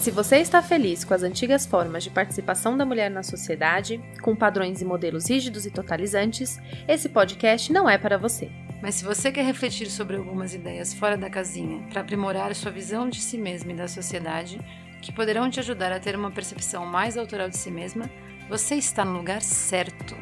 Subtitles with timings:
[0.00, 4.34] Se você está feliz com as antigas formas de participação da mulher na sociedade, com
[4.34, 6.58] padrões e modelos rígidos e totalizantes,
[6.88, 8.50] esse podcast não é para você.
[8.80, 13.10] Mas se você quer refletir sobre algumas ideias fora da casinha para aprimorar sua visão
[13.10, 14.58] de si mesma e da sociedade,
[15.02, 18.10] que poderão te ajudar a ter uma percepção mais autoral de si mesma,
[18.48, 20.16] você está no lugar certo.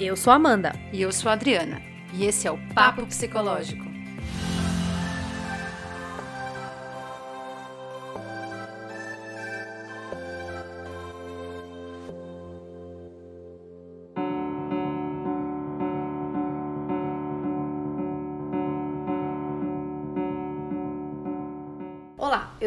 [0.00, 0.72] Eu sou Amanda.
[0.94, 1.82] E eu sou Adriana.
[2.14, 3.89] E esse é o Papo Psicológico.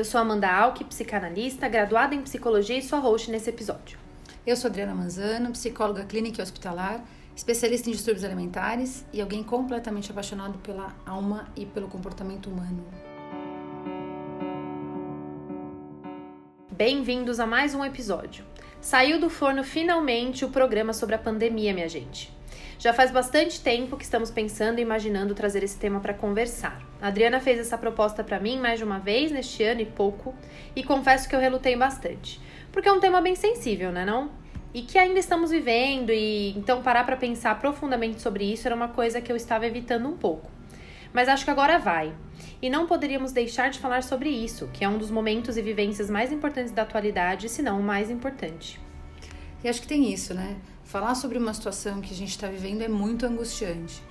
[0.03, 3.97] Eu sou Amanda Alck, psicanalista, graduada em psicologia e sua host nesse episódio.
[4.45, 7.01] Eu sou Adriana Manzano, psicóloga clínica e hospitalar,
[7.33, 12.83] especialista em distúrbios alimentares e alguém completamente apaixonado pela alma e pelo comportamento humano.
[16.69, 18.43] Bem-vindos a mais um episódio.
[18.81, 22.32] Saiu do forno finalmente o programa sobre a pandemia, minha gente.
[22.83, 26.81] Já faz bastante tempo que estamos pensando e imaginando trazer esse tema para conversar.
[27.01, 30.35] A Adriana fez essa proposta para mim mais de uma vez neste ano e pouco,
[30.75, 32.41] e confesso que eu relutei bastante,
[32.73, 34.31] porque é um tema bem sensível, né, não?
[34.73, 38.89] E que ainda estamos vivendo e então parar para pensar profundamente sobre isso era uma
[38.89, 40.51] coisa que eu estava evitando um pouco.
[41.13, 42.13] Mas acho que agora vai.
[42.61, 46.09] E não poderíamos deixar de falar sobre isso, que é um dos momentos e vivências
[46.09, 48.77] mais importantes da atualidade, se não o mais importante.
[49.63, 50.57] E acho que tem isso, né?
[50.83, 54.01] Falar sobre uma situação que a gente está vivendo é muito angustiante.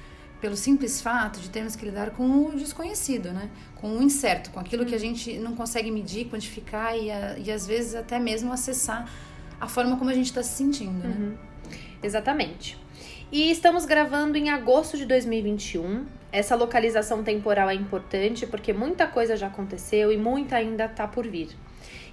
[0.40, 3.48] Pelo simples fato de termos que lidar com o desconhecido, né?
[3.76, 7.50] Com o incerto, com aquilo que a gente não consegue medir, quantificar e, a, e
[7.52, 9.08] às vezes até mesmo acessar
[9.60, 11.14] a forma como a gente está se sentindo, né?
[11.16, 11.36] Uhum.
[12.02, 12.76] Exatamente.
[13.30, 16.04] E estamos gravando em agosto de 2021.
[16.32, 21.26] Essa localização temporal é importante porque muita coisa já aconteceu e muita ainda está por
[21.26, 21.48] vir.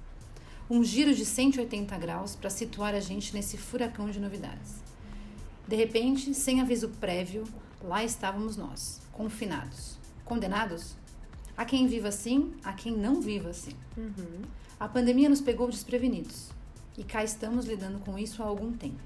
[0.68, 4.82] Um giro de 180 graus para situar a gente nesse furacão de novidades.
[5.68, 7.44] De repente, sem aviso prévio,
[7.80, 9.98] lá estávamos nós, confinados.
[10.24, 10.96] Condenados?
[11.56, 13.76] Há quem viva assim, há quem não viva assim.
[13.96, 14.42] Uhum.
[14.80, 16.52] A pandemia nos pegou desprevenidos
[16.96, 19.00] e cá estamos lidando com isso há algum tempo.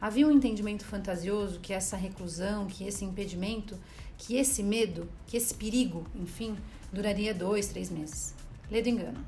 [0.00, 3.76] Havia um entendimento fantasioso que essa reclusão, que esse impedimento,
[4.16, 6.56] que esse medo, que esse perigo, enfim,
[6.92, 8.34] duraria dois, três meses.
[8.70, 9.24] Ledo engano.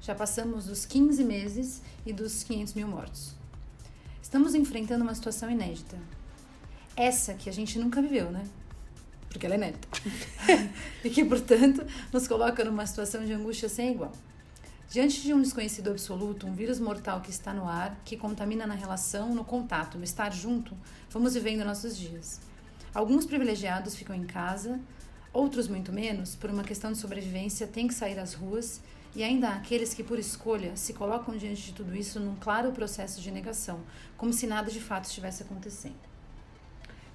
[0.00, 3.34] Já passamos dos 15 meses e dos 500 mil mortos.
[4.22, 5.98] Estamos enfrentando uma situação inédita.
[6.96, 8.44] Essa que a gente nunca viveu, né?
[9.28, 9.88] Porque ela é inédita.
[11.02, 14.12] e que, portanto, nos coloca numa situação de angústia sem igual.
[14.92, 18.74] Diante de um desconhecido absoluto, um vírus mortal que está no ar, que contamina na
[18.74, 20.76] relação, no contato, no estar junto,
[21.08, 22.38] vamos vivendo nossos dias.
[22.92, 24.78] Alguns privilegiados ficam em casa,
[25.32, 28.82] outros, muito menos, por uma questão de sobrevivência, têm que sair às ruas,
[29.16, 32.70] e ainda há aqueles que, por escolha, se colocam diante de tudo isso num claro
[32.72, 33.80] processo de negação,
[34.18, 35.96] como se nada de fato estivesse acontecendo.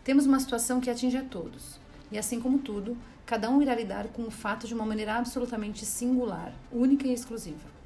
[0.03, 1.79] Temos uma situação que atinge a todos,
[2.11, 5.85] E assim como tudo, cada um irá lidar com o fato de uma maneira absolutamente
[5.85, 7.77] singular, única e exclusiva.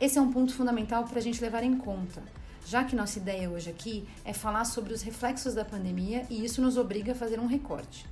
[0.00, 2.22] Esse é um ponto fundamental para a gente levar em conta,
[2.66, 6.60] já que nossa ideia hoje aqui é falar sobre os reflexos da pandemia e isso
[6.60, 8.06] nos obriga a fazer um recorte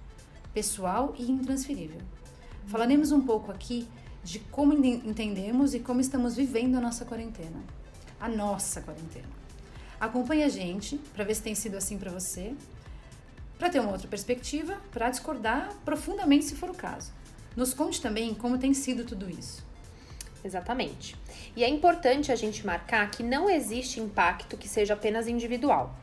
[0.55, 2.01] pessoal e intransferível.
[2.67, 3.87] Falaremos um pouco aqui
[4.23, 7.61] de como entendemos e como estamos vivendo a nossa quarentena.
[8.19, 9.29] A nossa quarentena.
[10.01, 12.55] Acompanhe a gente para ver se tem sido assim para você,
[13.65, 17.11] para ter uma outra perspectiva, para discordar profundamente se for o caso.
[17.57, 19.65] Nos conte também como tem sido tudo isso.
[20.45, 21.17] Exatamente.
[21.57, 25.97] E é importante a gente marcar que não existe impacto que seja apenas individual.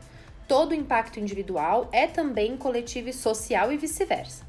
[0.47, 4.43] Todo impacto individual é também coletivo e social e vice-versa.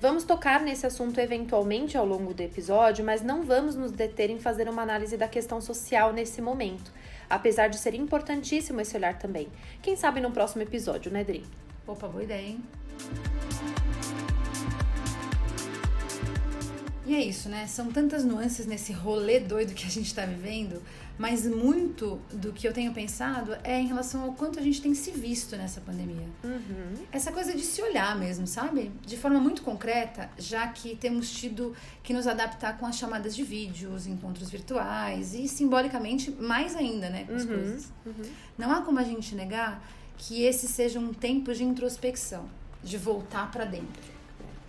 [0.00, 4.38] Vamos tocar nesse assunto eventualmente ao longo do episódio, mas não vamos nos deter em
[4.38, 6.90] fazer uma análise da questão social nesse momento,
[7.28, 9.48] apesar de ser importantíssimo esse olhar também.
[9.82, 11.44] Quem sabe no próximo episódio, né, Dri?
[11.88, 12.62] Opa, boa ideia, hein?
[17.06, 17.66] E é isso, né?
[17.66, 20.82] São tantas nuances nesse rolê doido que a gente está vivendo,
[21.16, 24.94] mas muito do que eu tenho pensado é em relação ao quanto a gente tem
[24.94, 26.26] se visto nessa pandemia.
[26.44, 27.06] Uhum.
[27.10, 28.92] Essa coisa de se olhar mesmo, sabe?
[29.06, 33.42] De forma muito concreta, já que temos tido que nos adaptar com as chamadas de
[33.42, 37.24] vídeo, os encontros virtuais e simbolicamente mais ainda, né?
[37.24, 37.48] Com as uhum.
[37.48, 37.92] coisas.
[38.04, 38.30] Uhum.
[38.58, 39.82] Não há como a gente negar
[40.18, 42.48] que esse seja um tempo de introspecção,
[42.82, 44.18] de voltar para dentro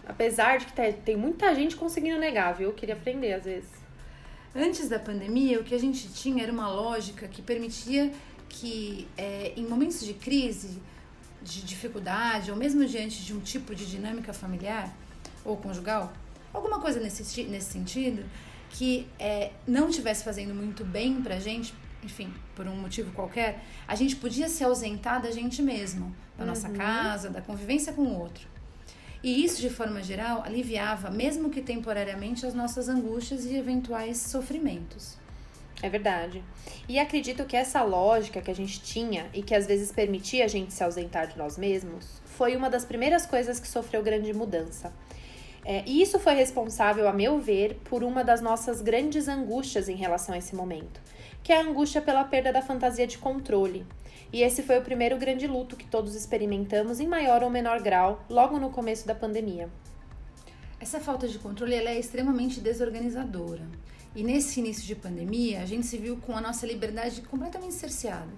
[0.10, 2.70] Apesar de que tem muita gente conseguindo negar, viu?
[2.70, 3.70] Eu queria aprender às vezes.
[4.56, 8.12] Antes da pandemia, o que a gente tinha era uma lógica que permitia
[8.50, 10.82] que, é, em momentos de crise,
[11.44, 14.92] de dificuldade, ou mesmo diante de um tipo de dinâmica familiar
[15.46, 16.12] ou conjugal,
[16.52, 18.26] alguma coisa nesse, nesse sentido,
[18.72, 21.72] que é, não estivesse fazendo muito bem pra gente,
[22.04, 26.50] enfim, por um motivo qualquer, a gente podia se ausentar da gente mesmo, da uhum.
[26.50, 28.48] nossa casa, da convivência com o outro.
[29.22, 35.18] E isso, de forma geral, aliviava, mesmo que temporariamente, as nossas angústias e eventuais sofrimentos.
[35.82, 36.44] É verdade.
[36.88, 40.48] E acredito que essa lógica que a gente tinha e que às vezes permitia a
[40.48, 44.94] gente se ausentar de nós mesmos foi uma das primeiras coisas que sofreu grande mudança.
[45.66, 49.96] É, e isso foi responsável, a meu ver, por uma das nossas grandes angústias em
[49.96, 51.02] relação a esse momento,
[51.44, 53.86] que é a angústia pela perda da fantasia de controle,
[54.32, 58.24] e esse foi o primeiro grande luto que todos experimentamos em maior ou menor grau
[58.30, 59.70] logo no começo da pandemia.
[60.80, 63.68] Essa falta de controle é extremamente desorganizadora.
[64.16, 68.30] E nesse início de pandemia, a gente se viu com a nossa liberdade completamente cerceada.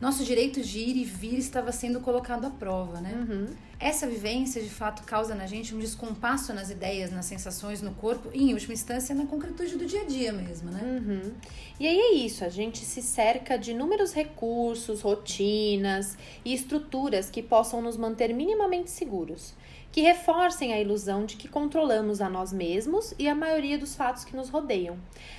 [0.00, 3.12] Nosso direito de ir e vir estava sendo colocado à prova, né?
[3.14, 3.48] Uhum.
[3.80, 8.28] Essa vivência, de fato, causa na gente um descompasso nas ideias, nas sensações, no corpo
[8.32, 10.80] e, em última instância, na concretude do dia a dia mesmo, né?
[10.82, 11.32] Uhum.
[11.80, 17.42] E aí é isso, a gente se cerca de inúmeros recursos, rotinas e estruturas que
[17.42, 19.54] possam nos manter minimamente seguros
[19.90, 24.24] que reforcem a ilusão de que controlamos a nós mesmos e a maioria dos fatos
[24.24, 24.98] que nos rodeiam.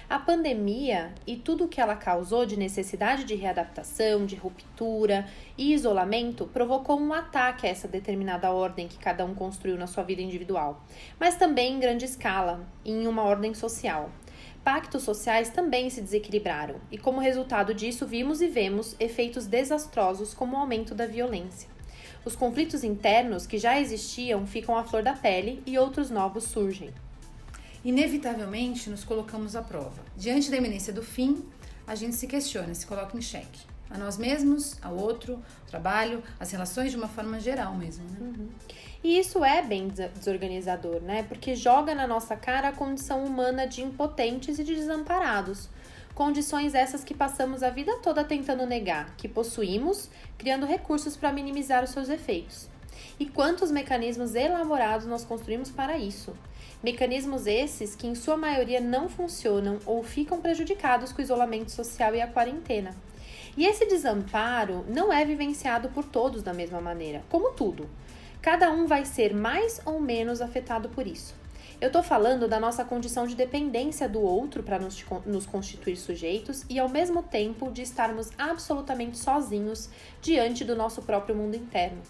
[0.10, 5.74] A pandemia e tudo o que ela causou de necessidade de readaptação, de ruptura e
[5.74, 10.22] isolamento provocou um ataque a essa determinada ordem que cada um construiu na sua vida
[10.22, 10.84] individual,
[11.20, 14.10] mas também em grande escala, em uma ordem social
[14.64, 20.56] pactos sociais também se desequilibraram, e como resultado disso, vimos e vemos efeitos desastrosos como
[20.56, 21.79] o aumento da violência.
[22.26, 26.90] Os conflitos internos que já existiam ficam à flor da pele e outros novos surgem.
[27.84, 30.04] Inevitavelmente nos colocamos à prova.
[30.18, 31.44] Diante da iminência do fim,
[31.88, 33.62] a gente se questiona, se coloca em xeque.
[33.90, 38.04] A nós mesmos, ao outro, o trabalho, as relações de uma forma geral mesmo.
[38.04, 38.18] Né?
[38.20, 38.50] Uhum.
[39.04, 41.24] E isso é bem desorganizador, né?
[41.24, 45.70] Porque joga na nossa cara a condição humana de impotentes e de desamparados
[46.20, 51.82] Condições essas que passamos a vida toda tentando negar, que possuímos, criando recursos para minimizar
[51.82, 52.68] os seus efeitos.
[53.18, 56.36] E quantos mecanismos elaborados nós construímos para isso?
[56.84, 62.14] Mecanismos esses que, em sua maioria, não funcionam ou ficam prejudicados com o isolamento social
[62.14, 62.94] e a quarentena.
[63.56, 67.90] E esse desamparo não é vivenciado por todos da mesma maneira, como tudo.
[68.42, 71.39] Cada um vai ser mais ou menos afetado por isso.
[71.82, 76.66] Eu tô falando da nossa condição de dependência do outro para nos, nos constituir sujeitos
[76.70, 79.90] e ao mesmo tempo de estarmos absolutamente sozinhos
[80.22, 82.02] diante do nosso próprio mundo interno,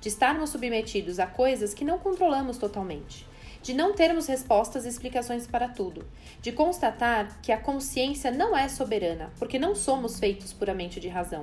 [0.00, 3.26] de estarmos submetidos a coisas que não controlamos totalmente.
[3.62, 6.06] De não termos respostas e explicações para tudo,
[6.40, 11.42] de constatar que a consciência não é soberana, porque não somos feitos puramente de razão,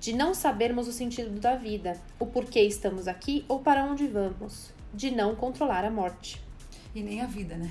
[0.00, 4.70] de não sabermos o sentido da vida, o porquê estamos aqui ou para onde vamos,
[4.94, 6.48] de não controlar a morte.
[6.94, 7.70] E nem a vida, né?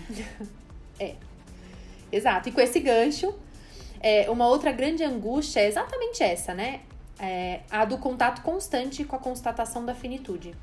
[1.00, 1.16] é.
[2.12, 2.50] Exato.
[2.50, 3.34] E com esse gancho,
[4.00, 6.82] é, uma outra grande angústia é exatamente essa, né?
[7.20, 10.56] É, a do contato constante com a constatação da finitude.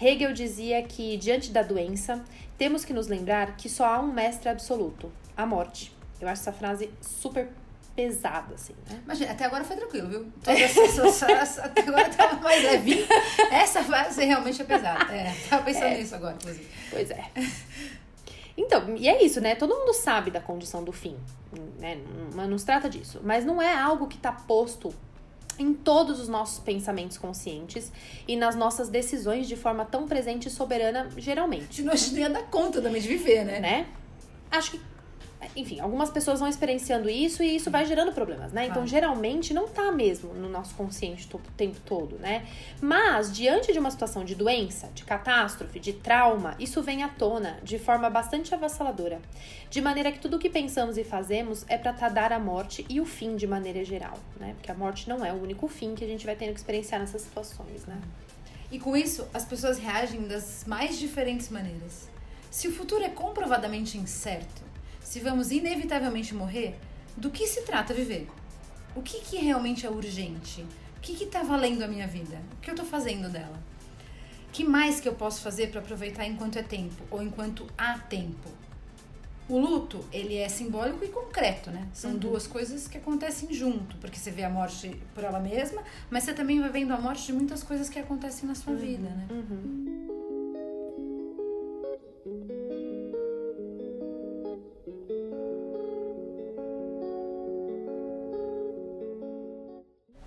[0.00, 2.22] Hegel dizia que, diante da doença,
[2.58, 5.90] temos que nos lembrar que só há um mestre absoluto, a morte.
[6.20, 7.48] Eu acho essa frase super
[7.96, 9.02] pesada, assim, né?
[9.06, 10.32] Mas até agora foi tranquilo, viu?
[10.44, 13.06] Todas essas, até agora tava mais levinho.
[13.50, 15.12] Essa frase realmente é pesada.
[15.12, 15.98] É, tava pensando é.
[15.98, 16.68] nisso agora, inclusive.
[16.90, 17.24] Pois é.
[18.56, 19.54] Então, e é isso, né?
[19.54, 21.16] Todo mundo sabe da condição do fim,
[21.78, 21.98] né?
[22.34, 23.20] Mas não se trata disso.
[23.24, 24.94] Mas não é algo que tá posto
[25.58, 27.90] em todos os nossos pensamentos conscientes
[28.28, 31.86] e nas nossas decisões de forma tão presente e soberana, geralmente.
[31.88, 33.60] A gente não ia dar conta também de viver, né?
[33.60, 33.86] Né?
[34.50, 34.80] Acho que
[35.54, 38.66] enfim, algumas pessoas vão experienciando isso e isso vai gerando problemas, né?
[38.66, 42.46] Então, geralmente, não tá mesmo no nosso consciente o tempo todo, né?
[42.80, 47.58] Mas, diante de uma situação de doença, de catástrofe, de trauma, isso vem à tona
[47.62, 49.20] de forma bastante avassaladora.
[49.68, 53.00] De maneira que tudo o que pensamos e fazemos é para dar a morte e
[53.00, 54.54] o fim de maneira geral, né?
[54.56, 57.00] Porque a morte não é o único fim que a gente vai tendo que experienciar
[57.00, 58.00] nessas situações, né?
[58.70, 62.08] E com isso, as pessoas reagem das mais diferentes maneiras.
[62.50, 64.65] Se o futuro é comprovadamente incerto,
[65.06, 66.74] se vamos inevitavelmente morrer,
[67.16, 68.26] do que se trata viver?
[68.96, 70.66] O que, que realmente é urgente?
[70.96, 72.42] O que está valendo a minha vida?
[72.54, 73.62] O que eu estou fazendo dela?
[74.56, 78.48] que mais que eu posso fazer para aproveitar enquanto é tempo ou enquanto há tempo?
[79.48, 81.86] O luto, ele é simbólico e concreto, né?
[81.92, 82.18] São uhum.
[82.18, 86.32] duas coisas que acontecem junto, porque você vê a morte por ela mesma, mas você
[86.32, 88.78] também vai vendo a morte de muitas coisas que acontecem na sua uhum.
[88.78, 89.26] vida, né?
[89.30, 90.05] Uhum.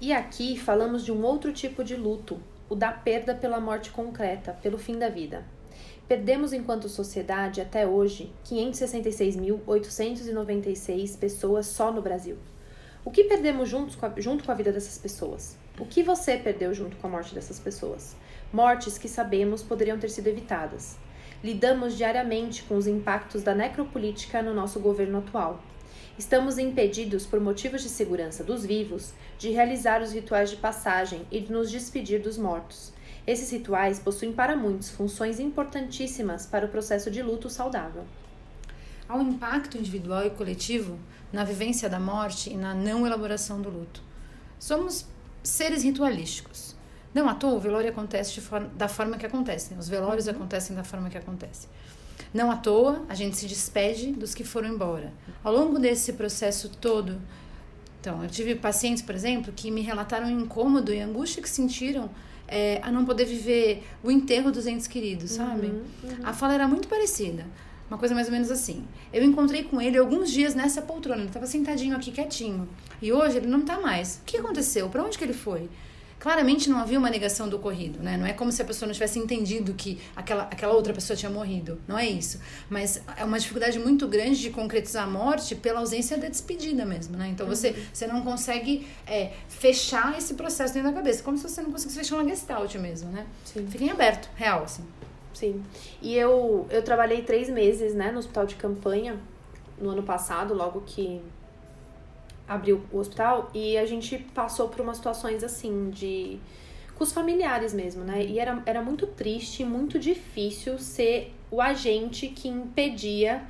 [0.10, 4.54] E aqui falamos de um outro tipo de luto, o da perda pela morte concreta,
[4.54, 5.46] pelo fim da vida.
[6.08, 12.38] Perdemos enquanto sociedade até hoje 566.896 pessoas só no Brasil.
[13.06, 15.56] O que perdemos juntos com a, junto com a vida dessas pessoas?
[15.80, 18.16] O que você perdeu junto com a morte dessas pessoas?
[18.51, 20.98] Mortes que sabemos poderiam ter sido evitadas.
[21.44, 25.62] Lidamos diariamente com os impactos da necropolítica no nosso governo atual.
[26.19, 31.39] Estamos impedidos, por motivos de segurança dos vivos, de realizar os rituais de passagem e
[31.39, 32.91] de nos despedir dos mortos.
[33.25, 38.03] Esses rituais possuem para muitos funções importantíssimas para o processo de luto saudável.
[39.07, 40.99] Há um impacto individual e coletivo
[41.31, 44.03] na vivência da morte e na não elaboração do luto.
[44.59, 45.05] Somos
[45.41, 46.75] seres ritualísticos.
[47.13, 49.73] Não à toa, o velório acontece for da forma que acontece.
[49.73, 49.79] Né?
[49.79, 50.33] Os velórios uhum.
[50.33, 51.69] acontecem da forma que acontece.
[52.33, 55.11] Não à toa, a gente se despede dos que foram embora.
[55.43, 57.19] Ao longo desse processo todo,
[57.99, 61.49] então, eu tive pacientes, por exemplo, que me relataram o incômodo e a angústia que
[61.49, 62.09] sentiram
[62.47, 65.67] é, a não poder viver o enterro dos entes queridos, sabe?
[65.67, 66.17] Uhum, uhum.
[66.23, 67.45] A fala era muito parecida.
[67.89, 68.85] Uma coisa mais ou menos assim.
[69.11, 71.21] Eu encontrei com ele alguns dias nessa poltrona.
[71.21, 72.69] Ele estava sentadinho aqui, quietinho.
[73.01, 74.21] E hoje ele não está mais.
[74.21, 74.88] O que aconteceu?
[74.89, 75.67] Para onde que ele foi?
[76.19, 78.17] Claramente não havia uma negação do ocorrido, né?
[78.17, 81.29] Não é como se a pessoa não tivesse entendido que aquela, aquela outra pessoa tinha
[81.31, 81.79] morrido.
[81.88, 82.39] Não é isso.
[82.69, 87.15] Mas é uma dificuldade muito grande de concretizar a morte pela ausência da despedida mesmo,
[87.15, 87.29] né?
[87.29, 87.83] Então você, uhum.
[87.93, 91.23] você não consegue é, fechar esse processo dentro da cabeça.
[91.23, 93.25] Como se você não conseguisse fechar uma gestalt mesmo, né?
[93.45, 93.65] Sim.
[93.67, 94.83] Fica em aberto, real, assim.
[95.33, 95.63] Sim.
[96.01, 99.17] E eu, eu trabalhei três meses, né, no hospital de campanha
[99.79, 101.21] no ano passado, logo que
[102.50, 106.39] abriu o hospital e a gente passou por umas situações assim de
[106.96, 108.25] com os familiares mesmo, né?
[108.25, 113.41] E era, era muito triste, muito difícil ser o agente que impedia,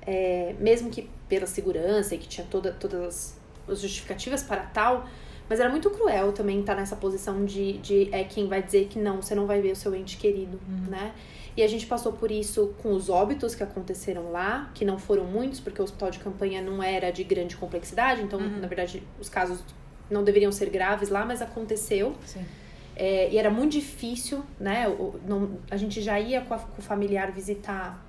[0.00, 3.38] é, mesmo que pela segurança e que tinha toda, todas
[3.68, 5.06] as justificativas para tal,
[5.48, 8.98] mas era muito cruel também estar nessa posição de, de é quem vai dizer que
[8.98, 10.90] não, você não vai ver o seu ente querido, uhum.
[10.90, 11.12] né?
[11.56, 15.24] E a gente passou por isso com os óbitos que aconteceram lá, que não foram
[15.24, 18.60] muitos, porque o hospital de campanha não era de grande complexidade, então, uhum.
[18.60, 19.60] na verdade, os casos
[20.10, 22.14] não deveriam ser graves lá, mas aconteceu.
[22.94, 24.88] É, e era muito difícil, né?
[24.88, 28.05] O, não, a gente já ia com, a, com o familiar visitar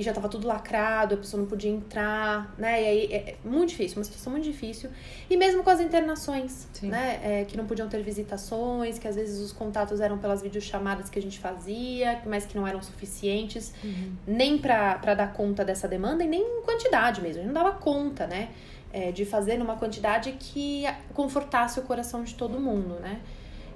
[0.00, 2.82] e já tava tudo lacrado, a pessoa não podia entrar, né?
[2.82, 4.88] E aí é muito difícil, uma situação muito difícil.
[5.28, 6.88] E mesmo com as internações, Sim.
[6.88, 7.20] né?
[7.22, 11.18] É, que não podiam ter visitações, que às vezes os contatos eram pelas videochamadas que
[11.18, 14.12] a gente fazia, mas que não eram suficientes, uhum.
[14.26, 17.42] nem para dar conta dessa demanda e nem em quantidade mesmo.
[17.42, 18.48] A gente não dava conta, né?
[18.92, 23.20] É, de fazer numa quantidade que confortasse o coração de todo mundo, né?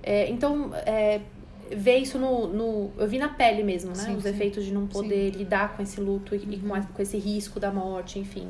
[0.02, 1.20] É, então, é,
[1.70, 4.04] ver isso no, no, Eu vi na pele mesmo, né?
[4.04, 4.28] Sim, Os sim.
[4.28, 5.38] efeitos de não poder sim.
[5.38, 6.52] lidar com esse luto e, uhum.
[6.52, 8.48] e com, a, com esse risco da morte, enfim.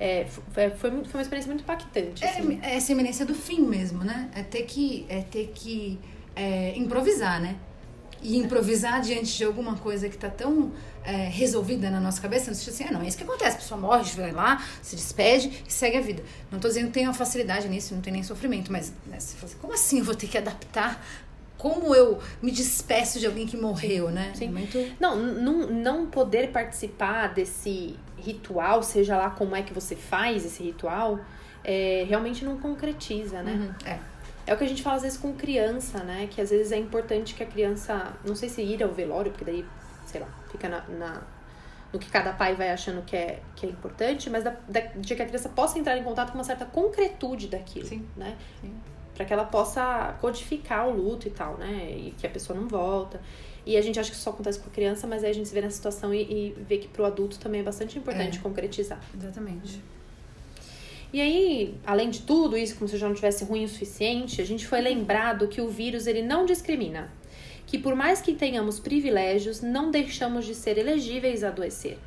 [0.00, 2.24] É, foi, foi, muito, foi uma experiência muito impactante.
[2.24, 2.60] É, assim.
[2.62, 4.30] é essa iminência do fim mesmo, né?
[4.34, 5.98] É ter que, é ter que
[6.36, 7.56] é, improvisar, né?
[8.22, 10.72] E improvisar diante de alguma coisa que está tão
[11.04, 13.80] é, resolvida na nossa cabeça, sentido assim, ah, não, é isso que acontece, a pessoa
[13.80, 16.22] morre, vai lá, se despede e segue a vida.
[16.50, 19.36] Não estou dizendo que tem uma facilidade nisso, não tem nem sofrimento, mas né, você
[19.36, 21.02] fala assim, como assim eu vou ter que adaptar
[21.58, 24.32] como eu me despeço de alguém que morreu, né?
[24.34, 24.48] Sim.
[24.48, 24.78] Muito...
[24.98, 30.62] Não, não, não poder participar desse ritual, seja lá como é que você faz esse
[30.62, 31.18] ritual,
[31.64, 33.52] é, realmente não concretiza, né?
[33.52, 33.98] Uhum, é.
[34.46, 36.26] É o que a gente fala às vezes com criança, né?
[36.30, 39.44] Que às vezes é importante que a criança, não sei se ir ao velório, porque
[39.44, 39.66] daí,
[40.06, 41.22] sei lá, fica na, na
[41.92, 45.14] no que cada pai vai achando que é, que é importante, mas da, da, de
[45.14, 48.06] que a criança possa entrar em contato com uma certa concretude daquilo, Sim.
[48.16, 48.36] né?
[48.60, 48.74] Sim.
[49.18, 51.90] Para que ela possa codificar o luto e tal, né?
[51.90, 53.20] E que a pessoa não volta.
[53.66, 55.48] E a gente acha que isso só acontece com a criança, mas aí a gente
[55.48, 58.40] se vê nessa situação e, e vê que pro adulto também é bastante importante É.
[58.40, 59.00] concretizar.
[59.12, 59.82] Exatamente.
[61.12, 64.46] E aí, além de tudo isso, como se já não tivesse ruim o suficiente, a
[64.46, 67.10] gente foi lembrado que o vírus ele não discrimina.
[67.66, 71.98] Que por mais que tenhamos privilégios, não deixamos de ser elegíveis a adoecer.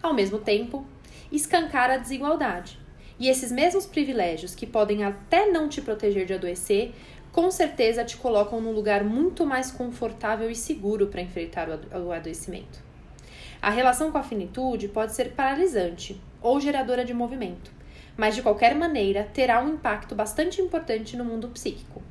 [0.00, 0.86] Ao mesmo tempo,
[1.32, 2.78] escancar a desigualdade.
[3.20, 6.92] E esses mesmos privilégios, que podem até não te proteger de adoecer,
[7.30, 12.06] com certeza te colocam num lugar muito mais confortável e seguro para enfrentar o ado-
[12.06, 12.80] o adoecimento.
[13.60, 17.70] A relação com a finitude pode ser paralisante ou geradora de movimento,
[18.16, 22.02] mas de qualquer maneira terá um impacto bastante importante no mundo psíquico.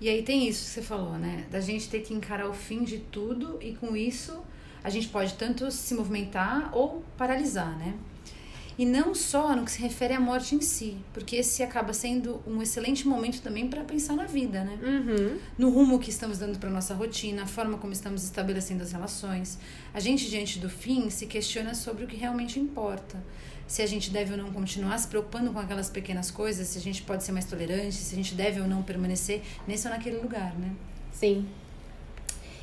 [0.00, 1.46] E aí tem isso que você falou, né?
[1.52, 4.42] Da gente ter que encarar o fim de tudo e com isso
[4.82, 7.94] a gente pode tanto se movimentar ou paralisar, né?
[8.78, 12.42] E não só no que se refere à morte em si, porque esse acaba sendo
[12.46, 14.78] um excelente momento também para pensar na vida, né?
[14.82, 15.38] Uhum.
[15.58, 19.58] no rumo que estamos dando para nossa rotina, a forma como estamos estabelecendo as relações.
[19.92, 23.22] A gente, diante do fim, se questiona sobre o que realmente importa.
[23.66, 26.80] Se a gente deve ou não continuar se preocupando com aquelas pequenas coisas, se a
[26.80, 30.18] gente pode ser mais tolerante, se a gente deve ou não permanecer nesse ou naquele
[30.18, 30.72] lugar, né?
[31.12, 31.46] Sim.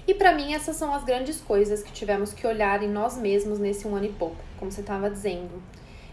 [0.07, 3.59] E pra mim essas são as grandes coisas que tivemos que olhar em nós mesmos
[3.59, 5.61] nesse um ano e pouco, como você estava dizendo.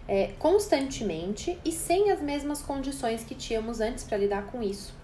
[0.09, 4.95] É, constantemente e sem as mesmas condições que tínhamos antes para lidar com isso.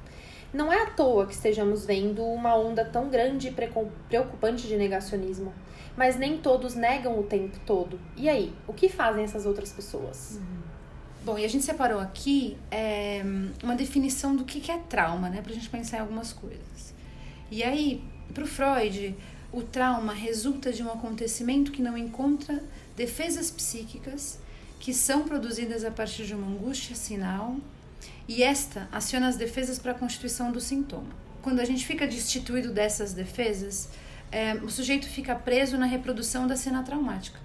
[0.53, 3.53] Não é à toa que estejamos vendo uma onda tão grande e
[4.09, 5.53] preocupante de negacionismo,
[5.97, 7.99] mas nem todos negam o tempo todo.
[8.17, 10.39] E aí, o que fazem essas outras pessoas?
[11.25, 13.23] Bom, e a gente separou aqui é,
[13.63, 15.41] uma definição do que é trauma, né?
[15.41, 16.93] Pra gente pensar em algumas coisas.
[17.51, 19.17] E aí, pro Freud,
[19.53, 22.63] o trauma resulta de um acontecimento que não encontra
[22.97, 24.39] defesas psíquicas
[24.83, 27.55] que são produzidas a partir de uma angústia sinal
[28.27, 31.07] e esta aciona as defesas para a constituição do sintoma.
[31.41, 33.91] Quando a gente fica destituído dessas defesas,
[34.33, 37.39] é, o sujeito fica preso na reprodução da cena traumática.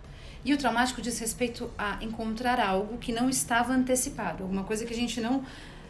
[0.43, 4.93] E o traumático diz respeito a encontrar algo que não estava antecipado, alguma coisa que
[4.95, 5.45] a gente não,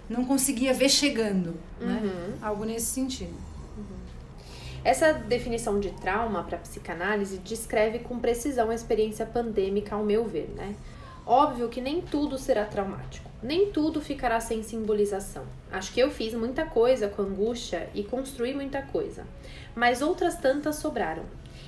[0.10, 2.02] não conseguia ver chegando, né?
[2.42, 3.34] Algo nesse sentido.
[4.84, 10.54] Essa definição de trauma para psicanálise descreve com precisão a experiência pandêmica, ao meu ver,
[10.54, 10.76] né?
[11.30, 15.44] Óbvio que nem tudo será traumático, nem tudo ficará sem simbolização.
[15.70, 19.28] Acho que eu fiz muita coisa com angústia e construí muita coisa,
[19.76, 21.24] mas outras tantas sobraram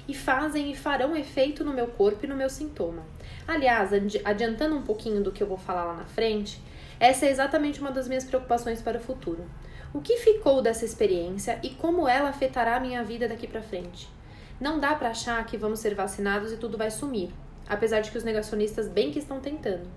[0.07, 3.03] e fazem e farão efeito no meu corpo e no meu sintoma.
[3.45, 6.61] Aliás, adi- adiantando um pouquinho do que eu vou falar lá na frente,
[6.97, 9.43] essa é exatamente uma das minhas preocupações para o futuro.
[9.93, 14.07] O que ficou dessa experiência e como ela afetará a minha vida daqui para frente?
[14.57, 17.29] Não dá para achar que vamos ser vacinados e tudo vai sumir,
[17.69, 19.87] apesar de que os negacionistas bem que estão tentando.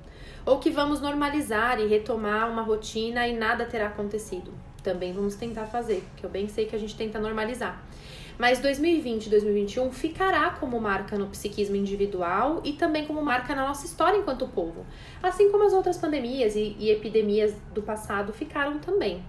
[0.45, 4.53] Ou que vamos normalizar e retomar uma rotina e nada terá acontecido.
[4.83, 7.83] Também vamos tentar fazer, que eu bem sei que a gente tenta normalizar.
[8.39, 13.67] Mas 2020 e 2021 ficará como marca no psiquismo individual e também como marca na
[13.67, 14.85] nossa história enquanto povo.
[15.23, 19.23] Assim como as outras pandemias e, e epidemias do passado ficaram também.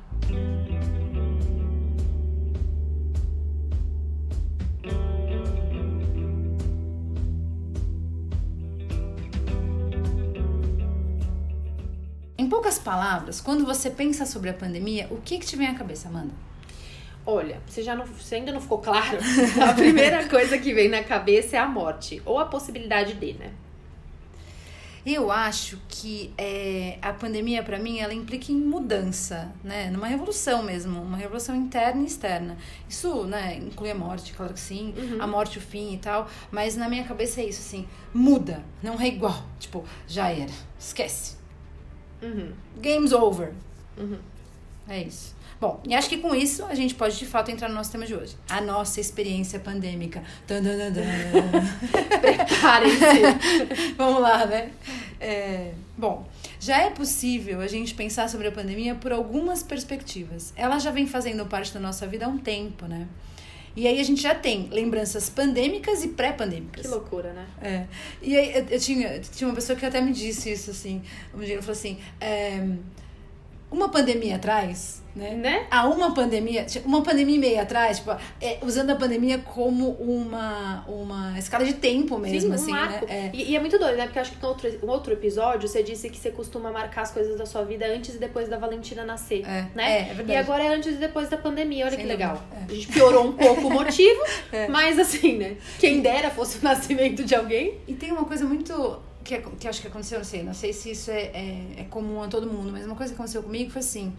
[12.54, 16.08] Poucas palavras, quando você pensa sobre a pandemia, o que, que te vem à cabeça,
[16.08, 16.32] Amanda?
[17.26, 19.18] Olha, se, já não, se ainda não ficou claro,
[19.68, 23.52] a primeira coisa que vem na cabeça é a morte, ou a possibilidade de, né?
[25.04, 29.90] Eu acho que é, a pandemia, para mim, ela implica em mudança, né?
[29.90, 32.56] Numa revolução mesmo, uma revolução interna e externa.
[32.88, 36.78] Isso, né, inclui a morte, claro que sim, a morte, o fim e tal, mas
[36.78, 39.44] na minha cabeça é isso, assim, muda, não é igual.
[39.60, 41.42] Tipo, já era, esquece.
[42.24, 42.52] Uhum.
[42.82, 43.52] Game's over.
[43.98, 44.18] Uhum.
[44.88, 45.36] É isso.
[45.60, 48.06] Bom, e acho que com isso a gente pode de fato entrar no nosso tema
[48.06, 48.36] de hoje.
[48.50, 50.22] A nossa experiência pandêmica.
[52.20, 53.94] Preparem-se.
[53.96, 54.72] Vamos lá, né?
[55.22, 56.28] É, bom,
[56.60, 60.52] já é possível a gente pensar sobre a pandemia por algumas perspectivas.
[60.56, 63.08] Ela já vem fazendo parte da nossa vida há um tempo, né?
[63.76, 66.84] E aí a gente já tem lembranças pandêmicas e pré-pandêmicas.
[66.84, 67.48] que loucura, né?
[67.62, 67.86] É.
[68.22, 71.02] E aí eu, eu tinha, tinha uma pessoa que até me disse isso, assim.
[71.34, 72.66] Um dia ele falou assim: é,
[73.72, 75.32] uma pandemia atrás, né?
[75.36, 75.68] Né?
[75.70, 80.84] Há uma pandemia, uma pandemia e meia atrás, tipo, é, usando a pandemia como uma,
[80.88, 83.06] uma escala de tempo mesmo, Sim, um assim, marco.
[83.06, 83.32] né?
[83.34, 83.36] É.
[83.36, 84.06] E, e é muito doido, né?
[84.06, 87.02] Porque eu acho que em outro, um outro episódio você disse que você costuma marcar
[87.04, 89.92] as coisas da sua vida antes e depois da Valentina nascer, É, né?
[89.92, 90.32] é, é verdade.
[90.32, 92.42] E agora é antes e depois da pandemia, olha Sem que legal.
[92.52, 92.64] é.
[92.72, 94.22] A gente piorou um pouco o motivo,
[94.52, 94.68] É.
[94.68, 95.58] mas assim, né?
[95.80, 97.78] Quem dera fosse o nascimento de alguém.
[97.88, 99.00] E tem uma coisa muito.
[99.24, 102.22] Que, que acho que aconteceu, não sei, não sei se isso é, é, é comum
[102.22, 104.12] a todo mundo, mas uma coisa que aconteceu comigo foi assim.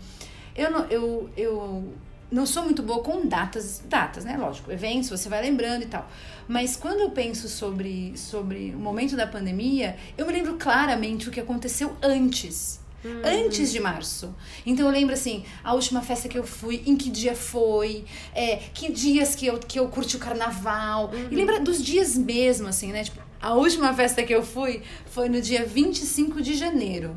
[0.56, 1.92] Eu não, eu, eu
[2.30, 4.36] não sou muito boa com datas, datas, né?
[4.36, 6.08] Lógico, eventos, você vai lembrando e tal.
[6.48, 11.32] Mas quando eu penso sobre, sobre o momento da pandemia, eu me lembro claramente o
[11.32, 12.80] que aconteceu antes.
[13.22, 14.34] Antes de março.
[14.64, 18.56] Então eu lembro assim, a última festa que eu fui, em que dia foi, é,
[18.72, 21.10] que dias que eu, que eu curti o carnaval.
[21.30, 23.04] E lembra dos dias mesmo, assim, né?
[23.04, 27.14] Tipo, a última festa que eu fui foi no dia 25 de janeiro.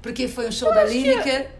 [0.00, 1.50] Porque foi um show da Lineker.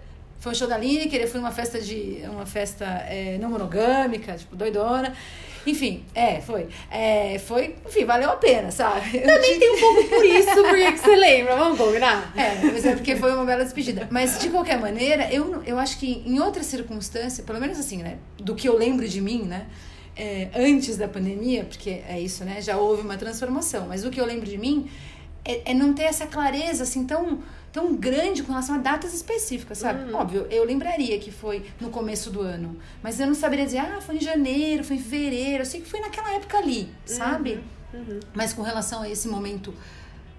[0.45, 2.19] Foi um show da Lineker, e foi uma festa de.
[2.31, 5.15] uma festa é, não monogâmica, tipo, doidona.
[5.67, 6.69] Enfim, é, foi.
[6.91, 9.21] É, foi, enfim, valeu a pena, sabe?
[9.21, 12.31] Também tem um pouco por isso, porque que você lembra, vamos combinar?
[12.37, 14.07] É, mas é porque foi uma bela despedida.
[14.11, 18.19] Mas, de qualquer maneira, eu, eu acho que em outra circunstância, pelo menos assim, né?
[18.37, 19.67] Do que eu lembro de mim, né?
[20.17, 22.61] é, antes da pandemia, porque é isso, né?
[22.61, 23.87] Já houve uma transformação.
[23.89, 24.89] Mas o que eu lembro de mim
[25.45, 27.43] é, é não ter essa clareza assim tão
[27.75, 30.13] tão grande com relação a datas específicas, sabe?
[30.13, 34.01] Óbvio, eu lembraria que foi no começo do ano, mas eu não saberia dizer, ah,
[34.01, 37.59] foi em janeiro, foi em fevereiro, eu sei que foi naquela época ali, sabe?
[38.33, 39.75] Mas com relação a esse momento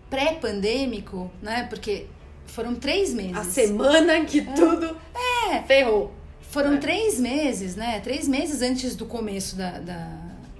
[0.10, 1.66] pré-pandêmico, né?
[1.70, 2.06] Porque
[2.48, 3.36] foram três meses.
[3.38, 4.96] A semana que tudo
[5.52, 5.62] É.
[5.64, 6.14] ferrou.
[6.42, 6.78] Foram É.
[6.78, 8.00] três meses, né?
[8.00, 10.10] Três meses antes do começo da, da,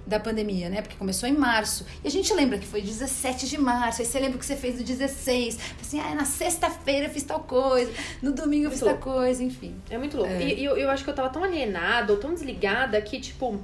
[0.06, 0.82] da pandemia, né?
[0.82, 1.84] Porque começou em março.
[2.04, 4.00] E a gente lembra que foi 17 de março.
[4.00, 5.58] Aí você lembra o que você fez no 16.
[5.80, 7.90] Assim, ah, na sexta-feira eu fiz tal coisa.
[8.22, 9.74] No domingo eu fiz tal Muito coisa, enfim.
[9.90, 10.32] É muito louco.
[10.32, 10.42] É.
[10.42, 13.60] E, e eu, eu acho que eu tava tão alienada, ou tão desligada, que, tipo.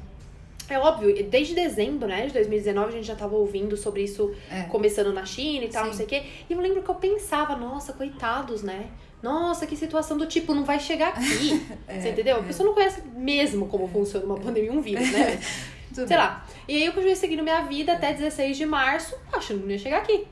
[0.69, 4.63] É óbvio, desde dezembro, né, de 2019, a gente já tava ouvindo sobre isso É.
[4.63, 5.89] começando na China e tal, Sim.
[5.89, 6.23] não sei o quê.
[6.49, 8.87] E eu lembro que eu pensava, nossa, coitados, né?
[9.23, 11.63] Nossa, que situação do tipo, não vai chegar aqui.
[11.87, 12.37] É, você entendeu?
[12.37, 12.43] A é.
[12.43, 15.39] pessoa não conhece mesmo como funciona uma pandemia, um vírus, né?
[15.95, 16.19] Tudo Sei bem.
[16.19, 16.45] lá.
[16.67, 19.79] E aí eu continuei seguindo minha vida até 16 de março, achando que não ia
[19.79, 20.27] chegar aqui.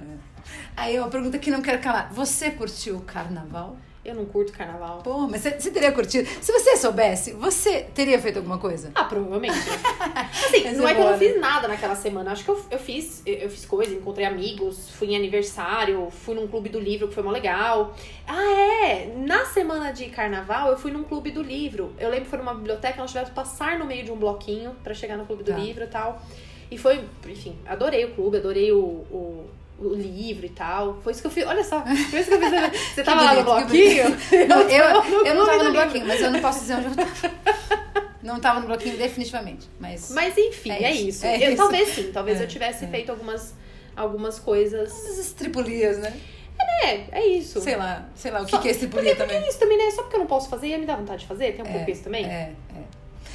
[0.77, 2.13] Aí uma pergunta que não quero calar.
[2.13, 3.77] Você curtiu o carnaval?
[4.11, 4.99] Eu não curto carnaval.
[5.05, 6.29] Pô, mas você, teria curtido?
[6.41, 8.91] Se você soubesse, você teria feito alguma coisa?
[8.93, 9.55] Ah, provavelmente.
[10.45, 12.33] Assim, Essa não é é que eu não fiz nada naquela semana.
[12.33, 16.49] Acho que eu, eu fiz, eu, fiz coisa, encontrei amigos, fui em aniversário, fui num
[16.49, 17.95] clube do livro que foi mó legal.
[18.27, 19.15] Ah, é!
[19.17, 21.93] Na semana de carnaval, eu fui num clube do livro.
[21.97, 24.75] Eu lembro que foi numa biblioteca, nós tivemos que passar no meio de um bloquinho
[24.83, 25.57] pra chegar no clube do Tá.
[25.59, 26.21] livro e tal.
[26.69, 30.99] E foi, enfim, adorei o clube, adorei o, o, o livro e tal.
[31.03, 31.47] Foi isso que eu fiz.
[31.47, 32.51] Olha só, foi isso que eu fiz.
[32.95, 34.47] Você tava lá no bonito, que bloquinho?
[34.49, 37.11] Não, eu, eu não tava no bloquinho, mas eu não posso dizer onde eu tava.
[38.23, 40.11] Não tava no bloquinho definitivamente, mas...
[40.11, 41.57] Mas enfim, É é, isso, é eu, isso.
[41.57, 42.89] Talvez sim, talvez É, eu tivesse é.
[42.89, 43.55] feito algumas,
[43.97, 44.91] algumas coisas.
[44.91, 46.15] Essas estripulias, né?
[46.85, 47.63] É, é isso.
[47.63, 49.37] Sei lá, sei lá, o que, Só- que é estripulia porque, também.
[49.39, 49.91] porque é isso também, né?
[49.91, 51.53] Só porque eu não posso fazer, ia me dar vontade de fazer?
[51.55, 52.27] Tem um pouco isso também?
[52.27, 52.83] É, é.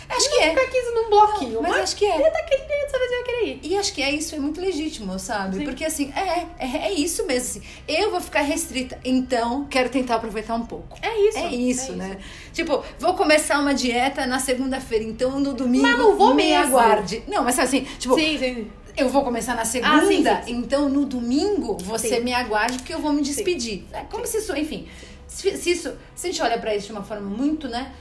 [0.10, 0.48] Acho que é.
[0.50, 2.32] Nunca quis num bloquinho, mas mas, acho que é.
[2.32, 3.60] daquele jeito, você vai querer ir.
[3.64, 5.58] E acho que é isso, é muito legítimo, sabe?
[5.58, 5.64] Sim.
[5.66, 7.50] Porque assim, é, é, é isso mesmo.
[7.50, 10.98] Assim, eu vou ficar restrita, então quero tentar aproveitar um pouco.
[11.02, 11.38] É isso.
[11.38, 12.18] É isso, né?
[12.54, 16.78] Tipo, vou começar uma dieta na segunda-feira, então no domingo Mas não vou me mesmo.
[16.78, 17.24] aguarde.
[17.28, 18.72] Não, mas assim, tipo, Sim, sim.
[18.96, 20.52] eu vou começar na segunda, Ah, sim, sim, sim.
[20.56, 23.84] então no domingo você me aguarde porque eu vou me despedir.
[23.92, 24.88] É como se isso, enfim,
[25.28, 27.92] se, se isso, se a gente olha pra isso de uma forma muito, né,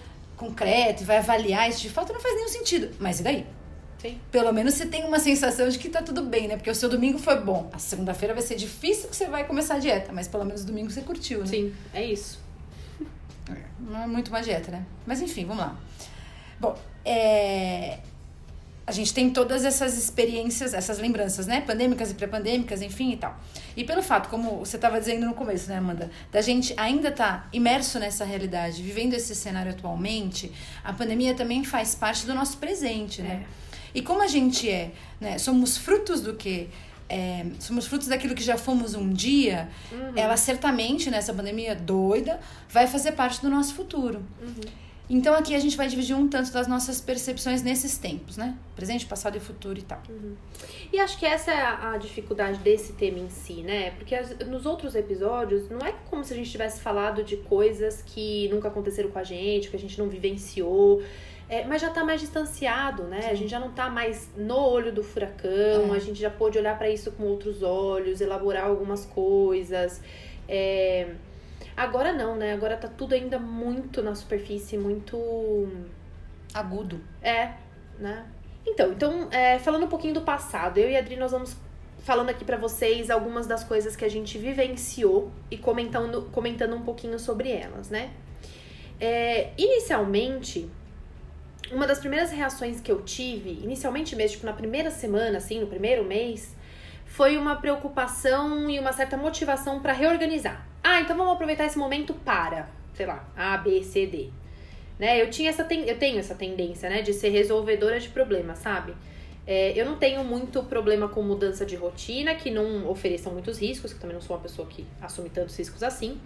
[0.47, 2.95] concreta e vai avaliar isso de fato, não faz nenhum sentido.
[2.99, 3.47] Mas e daí?
[3.99, 4.21] Sim.
[4.31, 6.57] Pelo menos você tem uma sensação de que tá tudo bem, né?
[6.57, 7.71] Porque o seu domingo foi bom.
[7.73, 10.91] A segunda-feira vai ser difícil que você vai começar a dieta, mas pelo menos domingo
[10.91, 11.47] você curtiu, né?
[11.47, 12.39] Sim, é isso.
[13.81, 14.85] Não é muito uma dieta, né?
[15.07, 15.77] Mas enfim, vamos lá.
[16.61, 17.99] Bom, é...
[18.87, 21.63] a gente tem todas essas experiências, essas lembranças, né?
[21.63, 23.41] Pandêmicas e pré-pandêmicas, enfim e tal.
[23.77, 26.11] E pelo fato, como você estava dizendo no começo, né, Amanda?
[26.31, 31.95] Da gente ainda tá imerso nessa realidade, vivendo esse cenário atualmente, a pandemia também faz
[31.95, 33.45] parte do nosso presente, né?
[33.95, 35.39] E como a gente é, né?
[35.39, 36.69] Somos frutos do que?
[37.09, 39.69] É, somos frutos daquilo que já fomos um dia,
[40.17, 44.23] ela certamente, nessa pandemia doida, vai fazer parte do nosso futuro.
[45.09, 48.57] Então aqui a gente vai dividir um tanto das nossas percepções nesses tempos, né?
[48.75, 50.01] Presente, passado e futuro e tal.
[50.91, 53.91] E acho que essa é a, dificuldade desse tema em si, né?
[53.93, 58.03] Porque as- nos outros episódios, não é como se a gente tivesse falado de coisas
[58.07, 61.03] que nunca aconteceram com a gente, que a gente não vivenciou.
[61.51, 63.29] É, mas já tá mais distanciado, né?
[63.31, 65.97] A gente já não tá mais no olho do furacão, É.
[65.97, 70.01] a gente já pôde olhar pra isso com outros olhos, elaborar algumas coisas.
[70.49, 71.09] É,
[71.77, 72.53] Agora não, né?
[72.53, 75.17] Agora tá tudo ainda muito na superfície, muito.
[76.53, 77.01] Agudo.
[77.21, 77.55] É,
[77.99, 78.27] né?
[78.67, 81.57] Então, então é, falando um pouquinho do passado, eu e a Adri, nós vamos
[82.05, 86.83] falando aqui para vocês algumas das coisas que a gente vivenciou e comentando, comentando um
[86.83, 88.11] pouquinho sobre elas, né?
[89.01, 90.71] É, inicialmente,
[91.73, 95.67] uma das primeiras reações que eu tive, inicialmente mesmo, tipo, na primeira semana, assim, no
[95.67, 96.54] primeiro mês,
[97.15, 100.67] foi uma preocupação e uma certa motivação para reorganizar.
[100.83, 104.31] Ah, então vamos aproveitar esse momento para, sei lá, A, B, C, D.
[104.99, 105.23] Né?
[105.23, 105.85] Eu tinha essa ten...
[105.85, 108.97] eu tenho essa tendência, né, de ser resolvedora de problemas, sabe?
[109.47, 113.93] É, eu não tenho muito problema com mudança de rotina, que não ofereçam muitos riscos,
[113.93, 116.19] que também não sou uma pessoa que assume tantos riscos assim.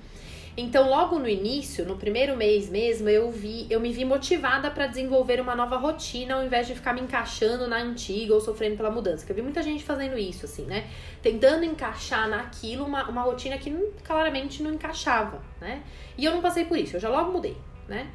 [0.61, 4.88] Então, logo no início, no primeiro mês mesmo, eu vi, eu me vi motivada para
[4.88, 8.90] desenvolver uma nova rotina ao invés de ficar me encaixando na antiga ou sofrendo pela
[8.90, 9.25] mudança.
[9.25, 10.88] Que eu vi muita gente fazendo isso, assim, né?
[11.23, 13.71] Tentando encaixar naquilo uma, uma rotina que
[14.03, 15.81] claramente não encaixava, né?
[16.16, 18.11] E eu não passei por isso, eu já logo mudei, né?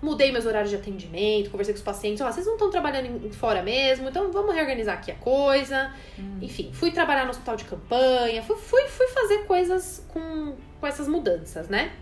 [0.00, 2.20] Mudei meus horários de atendimento, conversei com os pacientes.
[2.20, 5.92] Ó, oh, vocês não estão trabalhando fora mesmo, então vamos reorganizar aqui a coisa.
[6.16, 6.38] Hum.
[6.40, 11.06] Enfim, fui trabalhar no hospital de campanha, fui, fui, fui fazer coisas com, com essas
[11.06, 11.92] mudanças, né?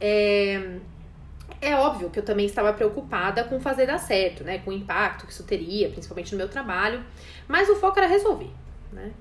[0.00, 0.78] É,
[1.60, 4.58] é óbvio que eu também estava preocupada com fazer dar certo, né?
[4.58, 7.02] Com o impacto que isso teria, principalmente no meu trabalho.
[7.48, 8.50] Mas o foco era resolver,
[8.92, 9.12] né?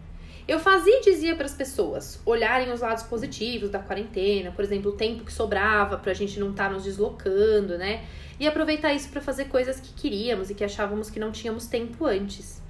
[0.47, 4.91] Eu fazia e dizia para as pessoas olharem os lados positivos da quarentena, por exemplo,
[4.91, 8.05] o tempo que sobrava para a gente não estar tá nos deslocando, né?
[8.39, 12.05] E aproveitar isso para fazer coisas que queríamos e que achávamos que não tínhamos tempo
[12.05, 12.61] antes.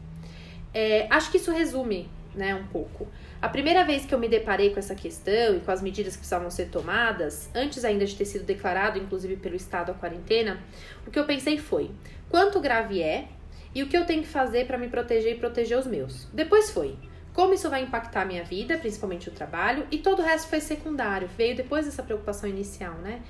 [0.74, 3.08] É, acho que isso resume, né, um pouco.
[3.46, 6.18] A primeira vez que eu me deparei com essa questão e com as medidas que
[6.18, 10.60] precisavam ser tomadas, antes ainda de ter sido declarado, inclusive pelo Estado, a quarentena,
[11.06, 11.92] o que eu pensei foi:
[12.28, 13.28] quanto grave é
[13.76, 16.26] e o que eu tenho que fazer para me proteger e proteger os meus.
[16.34, 16.96] Depois foi
[17.36, 20.60] como isso vai impactar a minha vida, principalmente o trabalho, e todo o resto foi
[20.60, 23.22] secundário, veio depois dessa preocupação inicial, né?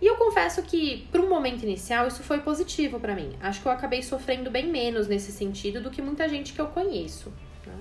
[0.00, 3.36] E eu confesso que, para um momento inicial, isso foi positivo para mim.
[3.38, 6.68] Acho que eu acabei sofrendo bem menos nesse sentido do que muita gente que eu
[6.68, 7.30] conheço.
[7.66, 7.74] Né?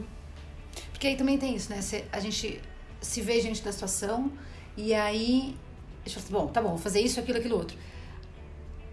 [1.02, 1.80] Porque aí também tem isso, né?
[2.12, 2.62] a gente
[3.02, 4.32] se vê gente da situação
[4.78, 5.58] e aí.
[6.06, 7.76] A gente fala assim, bom, tá bom, vou fazer isso, aquilo, aquilo outro.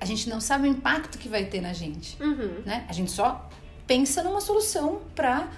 [0.00, 2.16] A gente não sabe o impacto que vai ter na gente.
[2.22, 2.62] Uhum.
[2.64, 2.86] Né?
[2.88, 3.46] A gente só
[3.86, 5.50] pensa numa solução para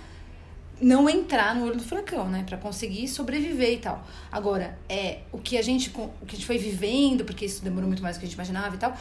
[0.81, 4.05] não entrar no olho do furacão, né, para conseguir sobreviver e tal.
[4.33, 7.87] Agora, é o que a gente o que a gente foi vivendo, porque isso demorou
[7.87, 8.97] muito mais do que a gente imaginava e tal,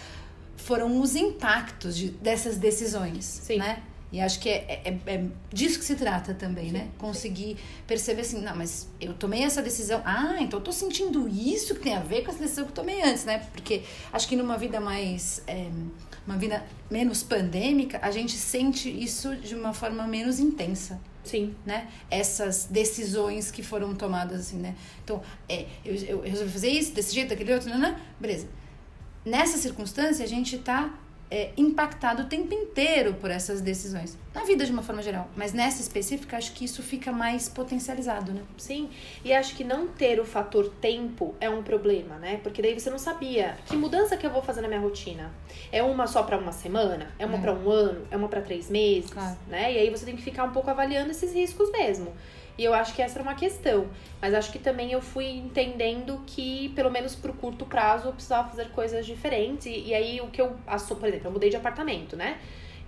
[0.55, 3.57] foram os impactos de, dessas decisões, Sim.
[3.57, 3.81] né?
[4.11, 6.71] E acho que é, é, é, disso que se trata também, Sim.
[6.71, 6.87] né?
[6.97, 10.01] Conseguir perceber assim, não, mas eu tomei essa decisão.
[10.03, 12.75] Ah, então eu tô sentindo isso que tem a ver com essa decisão que eu
[12.75, 13.39] tomei antes, né?
[13.51, 15.43] Porque acho que numa vida mais.
[15.47, 15.69] É,
[16.25, 20.99] uma vida menos pandêmica, a gente sente isso de uma forma menos intensa.
[21.23, 21.55] Sim.
[21.65, 21.87] Né?
[22.09, 24.75] Essas decisões que foram tomadas, assim, né?
[25.03, 27.99] Então, é, eu, eu resolvi fazer isso, desse jeito, daquele outro, né?
[28.19, 28.47] Beleza.
[29.25, 30.93] Nessa circunstância, a gente tá
[31.31, 34.17] é, impactado o tempo inteiro por essas decisões.
[34.33, 35.27] Na vida de uma forma geral.
[35.35, 38.41] Mas nessa específica, acho que isso fica mais potencializado, né?
[38.57, 38.89] Sim.
[39.23, 42.39] E acho que não ter o fator tempo é um problema, né?
[42.41, 45.31] Porque daí você não sabia que mudança que eu vou fazer na minha rotina.
[45.71, 47.11] É uma só para uma semana?
[47.19, 47.41] É uma é.
[47.41, 48.07] para um ano?
[48.09, 49.11] É uma para três meses?
[49.11, 49.37] Claro.
[49.47, 49.73] Né?
[49.73, 52.13] E aí você tem que ficar um pouco avaliando esses riscos mesmo.
[52.59, 53.87] E eu acho que essa era uma questão.
[54.21, 58.49] Mas acho que também eu fui entendendo que, pelo menos pro curto prazo, eu precisava
[58.49, 59.65] fazer coisas diferentes.
[59.65, 62.37] E, e aí o que eu assumo, por exemplo, eu mudei de apartamento, né?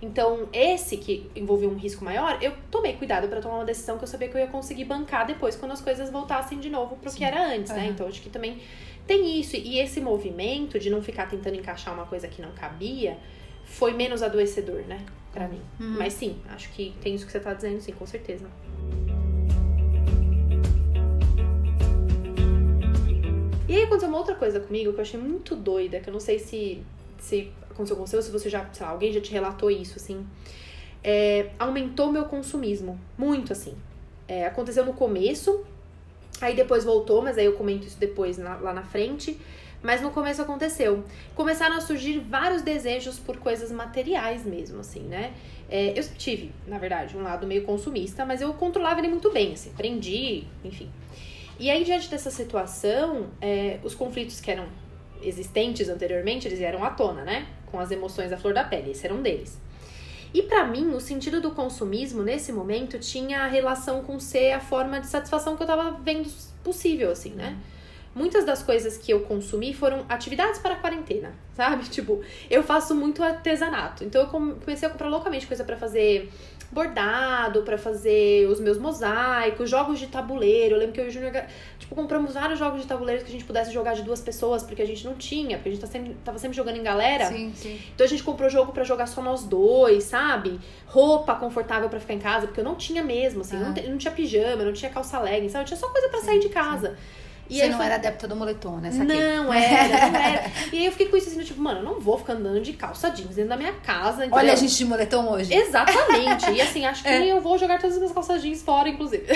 [0.02, 4.04] Então, esse que envolveu um risco maior, eu tomei cuidado para tomar uma decisão que
[4.04, 7.08] eu sabia que eu ia conseguir bancar depois, quando as coisas voltassem de novo pro
[7.08, 7.18] Sim.
[7.18, 7.78] que era antes, uhum.
[7.78, 7.86] né?
[7.86, 8.60] Então, acho que também
[9.06, 9.56] tem isso.
[9.56, 13.16] E esse movimento de não ficar tentando encaixar uma coisa que não cabia
[13.64, 15.00] foi menos adoecedor, né?
[15.32, 15.62] Pra mim.
[15.80, 15.96] Uhum.
[15.96, 18.46] Mas sim, acho que tem isso que você tá dizendo, sim, com certeza.
[23.72, 26.20] E aí aconteceu uma outra coisa comigo que eu achei muito doida, que eu não
[26.20, 26.82] sei se,
[27.18, 29.96] se aconteceu com você ou se você já, sei lá, alguém já te relatou isso,
[29.96, 30.26] assim.
[31.02, 33.00] É, aumentou meu consumismo.
[33.16, 33.74] Muito, assim.
[34.28, 35.64] É, aconteceu no começo,
[36.38, 39.40] aí depois voltou, mas aí eu comento isso depois na, lá na frente.
[39.82, 41.02] Mas no começo aconteceu.
[41.34, 45.32] Começaram a surgir vários desejos por coisas materiais mesmo, assim, né?
[45.70, 49.54] É, eu tive, na verdade, um lado meio consumista, mas eu controlava ele muito bem,
[49.54, 50.90] assim, aprendi, enfim.
[51.62, 54.66] E aí, diante dessa situação, é, os conflitos que eram
[55.22, 57.46] existentes anteriormente, eles vieram à tona, né?
[57.66, 59.60] Com as emoções à flor da pele, esse era um deles.
[60.34, 64.58] E para mim, o sentido do consumismo nesse momento tinha a relação com ser a
[64.58, 66.28] forma de satisfação que eu tava vendo
[66.64, 67.56] possível, assim, né?
[68.14, 71.88] muitas das coisas que eu consumi foram atividades para a quarentena, sabe?
[71.90, 74.04] Tipo, eu faço muito artesanato.
[74.04, 76.30] Então eu comecei a comprar loucamente coisa para fazer
[76.72, 80.74] bordado, para fazer os meus mosaicos, jogos de tabuleiro.
[80.74, 81.44] Eu lembro que eu e o Júnior,
[81.78, 84.80] tipo, compramos vários jogos de tabuleiro que a gente pudesse jogar de duas pessoas, porque
[84.80, 87.26] a gente não tinha, porque a gente tá sempre, tava sempre jogando em galera.
[87.26, 87.78] Sim, sim.
[87.94, 90.58] Então a gente comprou jogo para jogar só nós dois, sabe?
[90.86, 93.74] Roupa confortável para ficar em casa, porque eu não tinha mesmo, assim, ah.
[93.76, 95.64] não, não, tinha pijama, não tinha calça legging, sabe?
[95.64, 96.90] Eu tinha só coisa para sair de casa.
[96.90, 97.22] Sim.
[97.52, 98.88] E Você não era adepta do moletom, né?
[98.90, 100.50] Não era, não era.
[100.72, 102.72] E aí eu fiquei com isso assim, tipo, mano, eu não vou ficar andando de
[102.72, 104.24] calça jeans dentro da minha casa.
[104.24, 104.38] Entendeu?
[104.38, 105.52] Olha a gente de moletom hoje.
[105.52, 106.50] Exatamente.
[106.50, 107.26] E assim, acho que é.
[107.26, 109.26] eu vou jogar todas as minhas calças jeans fora, inclusive.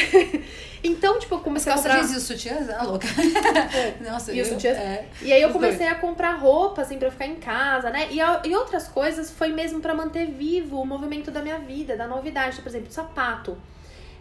[0.82, 1.98] então, tipo, eu comecei As a comprar...
[2.00, 2.70] jeans e os sutiãs?
[2.70, 3.06] Ah, louca.
[3.06, 4.10] É.
[4.10, 4.78] Nossa, e os sutiãs?
[4.78, 5.06] É.
[5.20, 8.08] E aí eu comecei a comprar roupa, assim, pra ficar em casa, né?
[8.10, 12.06] E, e outras coisas foi mesmo para manter vivo o movimento da minha vida, da
[12.06, 12.62] novidade.
[12.62, 13.58] Por exemplo, sapato.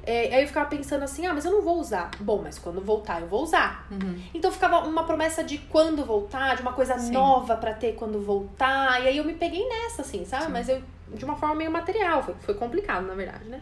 [0.06, 2.12] É, aí eu ficava pensando assim, ah, mas eu não vou usar.
[2.20, 3.88] Bom, mas quando voltar, eu vou usar.
[3.89, 4.22] Uhum.
[4.34, 7.12] Então ficava uma promessa de quando voltar, de uma coisa Sim.
[7.12, 9.04] nova para ter quando voltar.
[9.04, 10.46] E aí eu me peguei nessa, assim, sabe?
[10.46, 10.52] Sim.
[10.52, 10.82] Mas eu,
[11.13, 13.62] de uma forma meio material, foi, foi complicado, na verdade, né?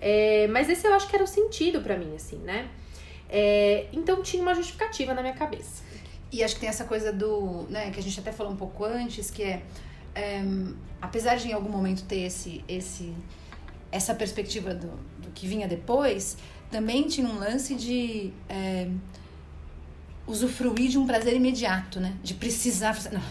[0.00, 2.68] É, mas esse eu acho que era o sentido para mim, assim, né?
[3.28, 5.82] É, então tinha uma justificativa na minha cabeça.
[6.32, 8.84] E acho que tem essa coisa do, né, que a gente até falou um pouco
[8.84, 9.62] antes, que é,
[10.14, 10.42] é
[11.00, 13.14] apesar de em algum momento ter esse, esse
[13.90, 16.36] essa perspectiva do, do que vinha depois,
[16.70, 18.88] também tinha um lance de é,
[20.26, 22.14] usufruir de um prazer imediato, né?
[22.24, 22.98] De precisar.
[23.12, 23.22] Não.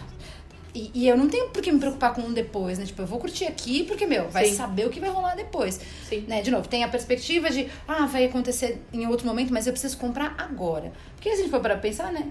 [0.74, 2.84] E, e, eu não tenho por que me preocupar com um depois, né?
[2.84, 4.56] Tipo, eu vou curtir aqui porque, meu, vai Sim.
[4.56, 5.80] saber o que vai rolar depois.
[6.08, 6.24] Sim.
[6.28, 6.42] Né?
[6.42, 9.96] De novo, tem a perspectiva de, ah, vai acontecer em outro momento, mas eu preciso
[9.96, 10.92] comprar agora.
[11.14, 12.30] Porque se a gente for para pensar, né?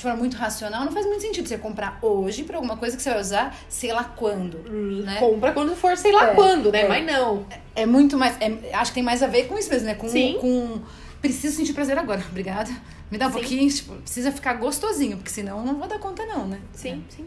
[0.00, 3.02] De forma muito racional, não faz muito sentido você comprar hoje pra alguma coisa que
[3.02, 4.58] você vai usar sei lá quando.
[4.66, 5.16] Hum, né?
[5.18, 6.82] Compra quando for sei lá é, quando, né?
[6.82, 7.44] É, Mas não.
[7.50, 8.34] É, é muito mais.
[8.40, 9.94] É, acho que tem mais a ver com isso mesmo, né?
[9.94, 10.38] Com, Sim.
[10.40, 10.80] com.
[11.20, 12.24] Preciso sentir prazer agora.
[12.30, 12.70] Obrigada.
[13.10, 13.38] Me dá um sim.
[13.38, 16.60] pouquinho, tipo, precisa ficar gostosinho, porque senão não vou dar conta, não, né?
[16.72, 17.16] Sim, é.
[17.16, 17.26] sim.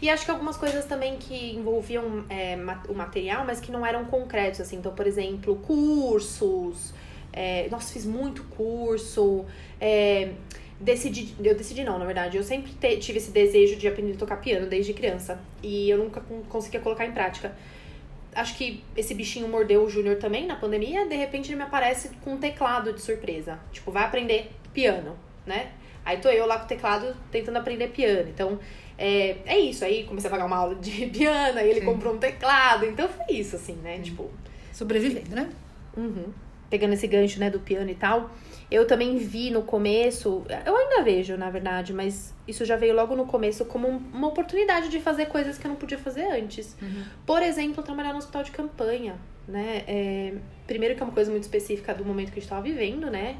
[0.00, 2.56] E acho que algumas coisas também que envolviam é,
[2.88, 4.76] o material, mas que não eram concretos, assim.
[4.76, 6.94] Então, por exemplo, cursos.
[7.30, 9.44] É, nossa, fiz muito curso.
[9.78, 10.32] É,
[10.80, 12.36] decidi, eu decidi não, na verdade.
[12.36, 15.40] Eu sempre te, tive esse desejo de aprender a tocar piano desde criança.
[15.62, 17.56] E eu nunca conseguia colocar em prática.
[18.34, 21.06] Acho que esse bichinho mordeu o Júnior também na pandemia.
[21.06, 23.58] De repente ele me aparece com um teclado de surpresa.
[23.72, 25.70] Tipo, vai aprender piano, né?
[26.04, 28.28] Aí tô eu lá com o teclado tentando aprender piano.
[28.28, 28.58] Então,
[28.98, 29.84] é, é isso.
[29.84, 31.86] Aí comecei a pagar uma aula de piano, aí ele Sim.
[31.86, 32.84] comprou um teclado.
[32.84, 33.98] Então foi isso, assim, né?
[34.00, 34.30] Tipo.
[34.72, 35.48] Sobrevivendo, né?
[35.96, 36.26] Uhum.
[36.68, 38.30] Pegando esse gancho, né, do piano e tal.
[38.70, 43.14] Eu também vi no começo, eu ainda vejo, na verdade, mas isso já veio logo
[43.14, 46.76] no começo como uma oportunidade de fazer coisas que eu não podia fazer antes.
[46.80, 47.04] Uhum.
[47.26, 49.84] Por exemplo, trabalhar no hospital de campanha, né?
[49.86, 50.34] É,
[50.66, 53.36] primeiro que é uma coisa muito específica do momento que a gente estava vivendo, né?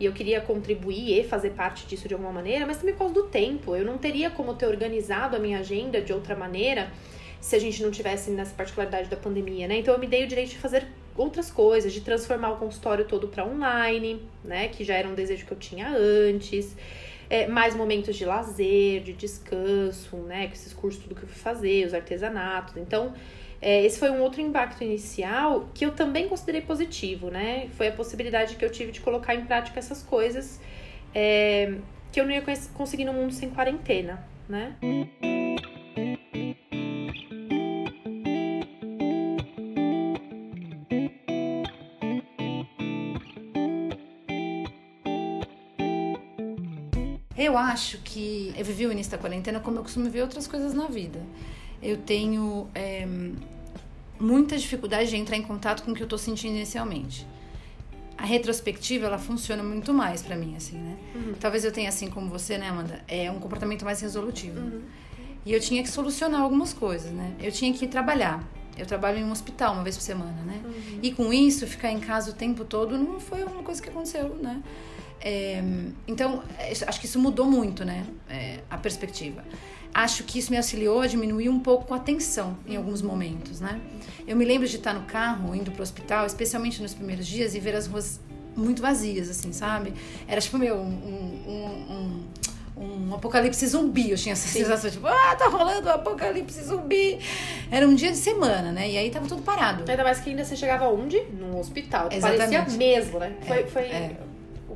[0.00, 3.14] E eu queria contribuir e fazer parte disso de alguma maneira, mas também por causa
[3.14, 3.76] do tempo.
[3.76, 6.90] Eu não teria como ter organizado a minha agenda de outra maneira
[7.40, 9.78] se a gente não tivesse nessa particularidade da pandemia, né?
[9.78, 13.28] Então eu me dei o direito de fazer outras coisas, de transformar o consultório todo
[13.28, 14.68] para online, né?
[14.68, 16.76] Que já era um desejo que eu tinha antes.
[17.30, 20.48] É, mais momentos de lazer, de descanso, né?
[20.48, 22.76] Com esses cursos, tudo que eu fui fazer, os artesanatos.
[22.76, 23.14] Então,
[23.62, 27.68] é, esse foi um outro impacto inicial que eu também considerei positivo, né?
[27.76, 30.60] Foi a possibilidade que eu tive de colocar em prática essas coisas
[31.14, 31.74] é,
[32.10, 32.42] que eu não ia
[32.74, 34.74] conseguir no mundo sem quarentena, né?
[47.52, 50.72] Eu acho que eu vivi o início da quarentena como eu costumo ver outras coisas
[50.72, 51.20] na vida.
[51.82, 53.06] Eu tenho é,
[54.18, 57.26] muita dificuldade de entrar em contato com o que eu tô sentindo inicialmente.
[58.16, 60.96] A retrospectiva, ela funciona muito mais para mim, assim, né?
[61.14, 61.34] Uhum.
[61.38, 63.04] Talvez eu tenha, assim como você, né, Amanda?
[63.06, 64.58] É um comportamento mais resolutivo.
[64.58, 64.80] Uhum.
[65.44, 67.34] E eu tinha que solucionar algumas coisas, né?
[67.38, 68.42] Eu tinha que trabalhar.
[68.78, 70.62] Eu trabalho em um hospital uma vez por semana, né?
[70.64, 71.00] Uhum.
[71.02, 74.36] E com isso, ficar em casa o tempo todo não foi uma coisa que aconteceu,
[74.36, 74.62] né?
[75.24, 75.62] É,
[76.08, 76.42] então,
[76.86, 78.04] acho que isso mudou muito, né?
[78.28, 79.44] É, a perspectiva.
[79.94, 83.80] Acho que isso me auxiliou a diminuir um pouco a tensão em alguns momentos, né?
[84.26, 87.54] Eu me lembro de estar no carro, indo para o hospital, especialmente nos primeiros dias,
[87.54, 88.18] e ver as ruas
[88.56, 89.94] muito vazias, assim, sabe?
[90.26, 92.22] Era tipo, meu, um, um,
[92.76, 94.10] um, um apocalipse zumbi.
[94.10, 94.60] Eu tinha essa Sim.
[94.60, 97.18] sensação, tipo, ah, tá rolando um apocalipse zumbi.
[97.70, 98.90] Era um dia de semana, né?
[98.90, 99.84] E aí tava tudo parado.
[99.88, 101.20] Ainda mais que ainda você chegava onde?
[101.24, 102.08] Num hospital.
[102.10, 102.56] Exatamente.
[102.56, 103.34] Parecia mesmo, né?
[103.46, 104.16] Foi, é, foi é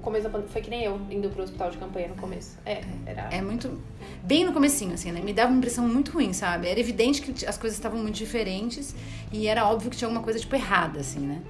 [0.07, 0.53] começo da pandemia.
[0.53, 2.57] Foi que nem eu indo pro hospital de campanha no começo.
[2.65, 3.29] É, era.
[3.33, 3.81] É muito.
[4.23, 5.21] Bem no comecinho, assim, né?
[5.21, 6.69] Me dava uma impressão muito ruim, sabe?
[6.69, 8.95] Era evidente que as coisas estavam muito diferentes
[9.33, 11.43] e era óbvio que tinha alguma coisa, tipo, errada, assim, né?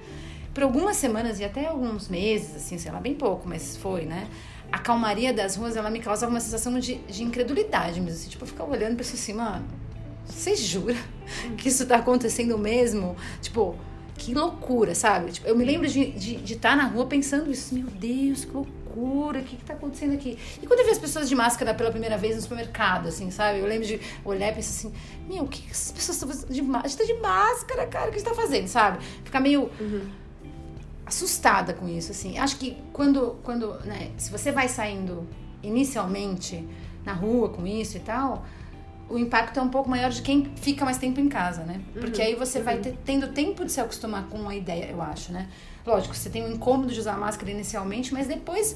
[0.53, 4.27] Por algumas semanas e até alguns meses, assim, sei lá, bem pouco, mas foi, né?
[4.69, 8.19] a calmaria das ruas, ela me causava uma sensação de, de incredulidade mesmo.
[8.19, 9.65] Assim, tipo, eu ficava olhando pra isso assim, mano,
[10.25, 10.97] você jura
[11.57, 13.15] que isso tá acontecendo mesmo?
[13.41, 13.77] Tipo,
[14.17, 15.31] que loucura, sabe?
[15.31, 18.45] Tipo, eu me lembro de estar de, de tá na rua pensando isso, meu Deus,
[18.45, 20.37] que loucura, o que, que tá acontecendo aqui?
[20.61, 23.59] E quando eu vi as pessoas de máscara pela primeira vez no supermercado, assim, sabe?
[23.59, 24.93] Eu lembro de olhar e pensar assim,
[25.29, 26.85] meu, o que, que essas pessoas estão fazendo de máscara?
[26.85, 29.03] A gente tá de máscara, cara, o que a gente tá fazendo, sabe?
[29.23, 29.69] Ficar meio.
[29.79, 30.27] Uhum
[31.07, 32.37] assustada com isso, assim.
[32.37, 35.25] Acho que quando, quando né, se você vai saindo
[35.63, 36.67] inicialmente
[37.05, 38.45] na rua com isso e tal,
[39.09, 41.81] o impacto é um pouco maior de quem fica mais tempo em casa, né?
[41.93, 42.63] Porque uhum, aí você uhum.
[42.65, 45.47] vai ter, tendo tempo de se acostumar com a ideia, eu acho, né?
[45.85, 48.75] Lógico, você tem um incômodo de usar máscara inicialmente, mas depois.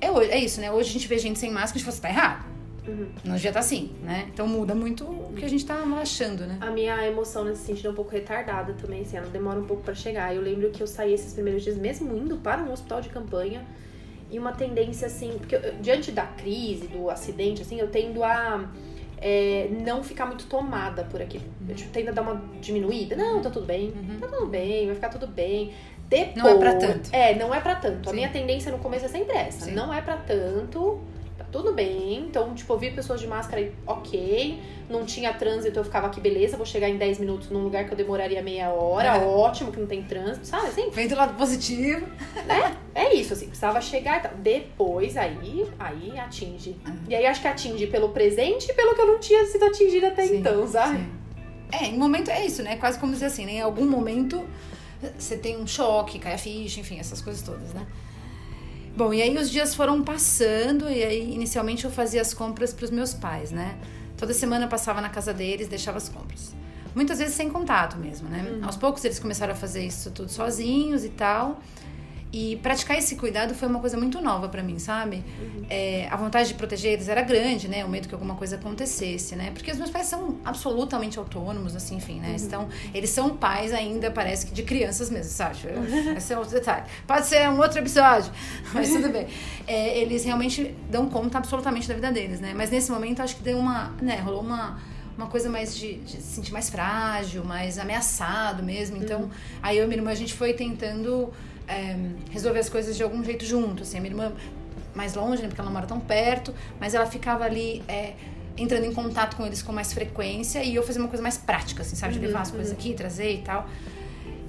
[0.00, 0.70] É, é isso, né?
[0.70, 2.46] Hoje a gente vê gente sem máscara e você tá errado.
[2.86, 3.08] Uhum.
[3.24, 4.28] Não devia estar tá assim, né?
[4.32, 6.58] Então muda muito o que a gente tá achando, né?
[6.60, 9.82] A minha emoção nesse sentido é um pouco retardada também, assim, ela demora um pouco
[9.82, 10.34] para chegar.
[10.34, 13.66] Eu lembro que eu saí esses primeiros dias, mesmo indo para um hospital de campanha,
[14.30, 18.68] e uma tendência assim, porque eu, diante da crise, do acidente, assim, eu tendo a
[19.20, 21.44] é, não ficar muito tomada por aquilo.
[21.68, 23.16] Eu tipo, tendo a dar uma diminuída.
[23.16, 24.18] Não, tá tudo bem, uhum.
[24.20, 25.72] tá tudo bem, vai ficar tudo bem.
[26.08, 27.10] Depois, não é pra tanto.
[27.12, 28.04] É, não é pra tanto.
[28.04, 28.10] Sim.
[28.10, 29.66] A minha tendência no começo é sempre essa.
[29.66, 29.72] Sim.
[29.72, 31.00] Não é pra tanto
[31.50, 32.16] tudo bem.
[32.28, 34.60] Então, tipo, eu vi pessoas de máscara e ok.
[34.88, 37.92] Não tinha trânsito, eu ficava aqui, beleza, vou chegar em 10 minutos num lugar que
[37.92, 39.26] eu demoraria meia hora, é.
[39.26, 40.68] ótimo, que não tem trânsito, sabe?
[40.68, 42.06] Assim, Vem do lado positivo.
[42.46, 42.76] Né?
[42.98, 44.34] É isso, assim, precisava chegar e tal.
[44.38, 46.76] Depois, aí, aí atinge.
[46.84, 46.98] Uhum.
[47.08, 50.08] E aí acho que atinge pelo presente e pelo que eu não tinha sido atingida
[50.08, 50.98] até sim, então, sabe?
[50.98, 51.10] Sim.
[51.70, 52.76] É, em momento é isso, né?
[52.76, 53.52] Quase como dizer assim, né?
[53.52, 54.44] Em algum momento
[55.16, 57.86] você tem um choque, cai a ficha, enfim, essas coisas todas, né?
[58.96, 62.84] Bom, e aí os dias foram passando e aí inicialmente eu fazia as compras para
[62.84, 63.78] os meus pais, né?
[64.16, 66.52] Toda semana eu passava na casa deles, deixava as compras.
[66.96, 68.44] Muitas vezes sem contato mesmo, né?
[68.50, 68.64] Uhum.
[68.64, 71.60] Aos poucos eles começaram a fazer isso tudo sozinhos e tal.
[72.30, 75.24] E praticar esse cuidado foi uma coisa muito nova para mim, sabe?
[75.40, 75.64] Uhum.
[75.70, 77.84] É, a vontade de proteger eles era grande, né?
[77.84, 79.50] O medo que alguma coisa acontecesse, né?
[79.52, 82.30] Porque os meus pais são absolutamente autônomos, assim, enfim, né?
[82.30, 82.44] Uhum.
[82.44, 85.56] Então, eles são pais ainda, parece que de crianças mesmo, sabe?
[86.16, 86.84] Esse é outro detalhe.
[87.06, 88.30] Pode ser um outro episódio,
[88.74, 89.26] mas tudo bem.
[89.66, 92.52] É, eles realmente dão conta absolutamente da vida deles, né?
[92.54, 94.16] Mas nesse momento, acho que deu uma, né?
[94.16, 94.78] Rolou uma
[95.16, 98.96] uma coisa mais de, de, se sentir mais frágil, mais ameaçado mesmo.
[98.98, 99.30] Então, uhum.
[99.60, 101.32] aí eu e minha irmã, a gente foi tentando
[101.68, 101.96] é,
[102.30, 103.82] resolver as coisas de algum jeito junto.
[103.82, 104.32] Assim, a minha irmã
[104.94, 108.14] mais longe, né, porque ela não mora tão perto, mas ela ficava ali é,
[108.56, 111.82] entrando em contato com eles com mais frequência e eu fazia uma coisa mais prática,
[111.82, 112.14] assim, sabe?
[112.14, 112.78] De levar as coisas uhum.
[112.78, 113.68] aqui, trazer e tal.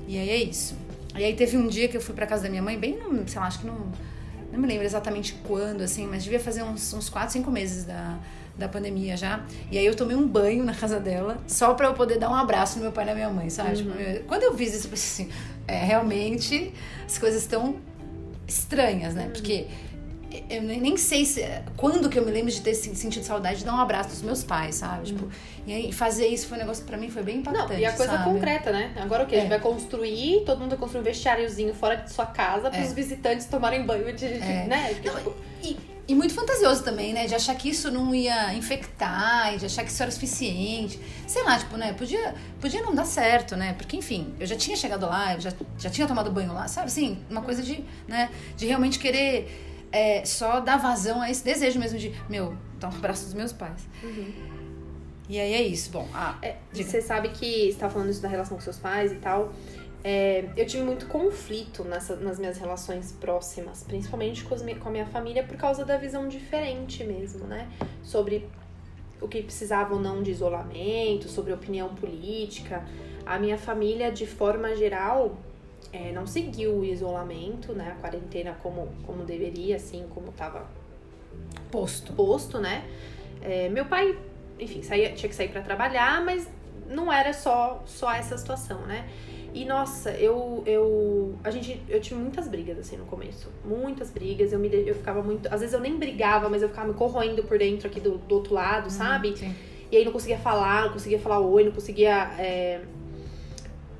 [0.08, 0.76] E aí é isso.
[1.16, 3.28] E aí teve um dia que eu fui pra casa da minha mãe, bem, no,
[3.28, 3.92] sei lá, acho que não,
[4.52, 8.18] não me lembro exatamente quando, assim, mas devia fazer uns, uns 4, 5 meses da,
[8.60, 9.43] da pandemia já.
[9.72, 12.36] E aí eu tomei um banho na casa dela, só pra eu poder dar um
[12.36, 13.78] abraço no meu pai e na minha mãe, sabe?
[13.78, 14.14] Tipo, uhum.
[14.14, 15.34] Tipo, quando eu fiz isso, eu pensei assim,
[15.68, 16.74] é, realmente
[17.05, 17.78] as coisas estão
[18.47, 19.30] estranhas, né?
[19.34, 19.68] Porque
[20.49, 21.43] eu nem sei se,
[21.76, 24.43] quando que eu me lembro de ter sentido saudade de dar um abraço dos meus
[24.43, 25.07] pais, sabe?
[25.07, 25.30] Tipo, hum.
[25.66, 27.74] e aí fazer isso foi um negócio que pra mim foi bem impactante.
[27.74, 28.24] Não, e a coisa sabe?
[28.26, 28.93] concreta, né?
[28.97, 29.36] Agora o que?
[29.36, 29.39] É.
[29.39, 29.57] A gente é.
[29.57, 32.93] vai construir, todo mundo vai construir um vestiáriozinho fora de sua casa para os é.
[32.93, 34.28] visitantes tomarem banho de.
[34.28, 34.66] de é.
[34.68, 34.89] né?
[34.93, 35.36] Porque, Não, tipo...
[35.64, 35.78] e,
[36.10, 37.28] e muito fantasioso também, né?
[37.28, 40.99] De achar que isso não ia infectar, de achar que isso era suficiente.
[41.28, 41.93] Sei lá, tipo, né?
[41.93, 43.74] Podia, podia não dar certo, né?
[43.74, 46.88] Porque, enfim, eu já tinha chegado lá, eu já, já tinha tomado banho lá, sabe?
[46.88, 48.32] Assim, uma coisa de, né?
[48.57, 52.95] De realmente querer é, só dar vazão a esse desejo mesmo de, meu, dar um
[52.95, 53.88] abraço dos meus pais.
[54.01, 54.34] Uhum.
[55.30, 55.91] E aí é isso.
[55.91, 59.12] Bom, ah, é, você sabe que você tá falando isso da relação com seus pais
[59.12, 59.53] e tal.
[60.04, 65.06] É, eu tive muito conflito nessa, nas minhas relações próximas, principalmente com, com a minha
[65.06, 67.70] família, por causa da visão diferente mesmo, né?
[68.02, 68.47] Sobre
[69.22, 72.86] o que precisava ou não de isolamento, sobre opinião política.
[73.26, 75.38] A minha família, de forma geral,
[75.91, 77.95] é, não seguiu o isolamento, né?
[77.97, 80.66] A quarentena como, como deveria, assim, como estava
[81.70, 82.14] posto.
[82.14, 82.86] Posto, né?
[83.41, 84.18] É, meu pai,
[84.58, 86.47] enfim, saía, tinha que sair para trabalhar, mas
[86.88, 89.08] não era só, só essa situação, né?
[89.54, 94.54] E nossa, eu eu a gente eu tive muitas brigas assim no começo, muitas brigas.
[94.54, 97.43] Eu me eu ficava muito, às vezes eu nem brigava, mas eu ficava me corroendo
[97.43, 99.38] por dentro aqui do, do outro lado, uhum, sabe?
[99.38, 99.56] Sim.
[99.91, 102.82] E aí não conseguia falar, não conseguia falar oi, não conseguia é,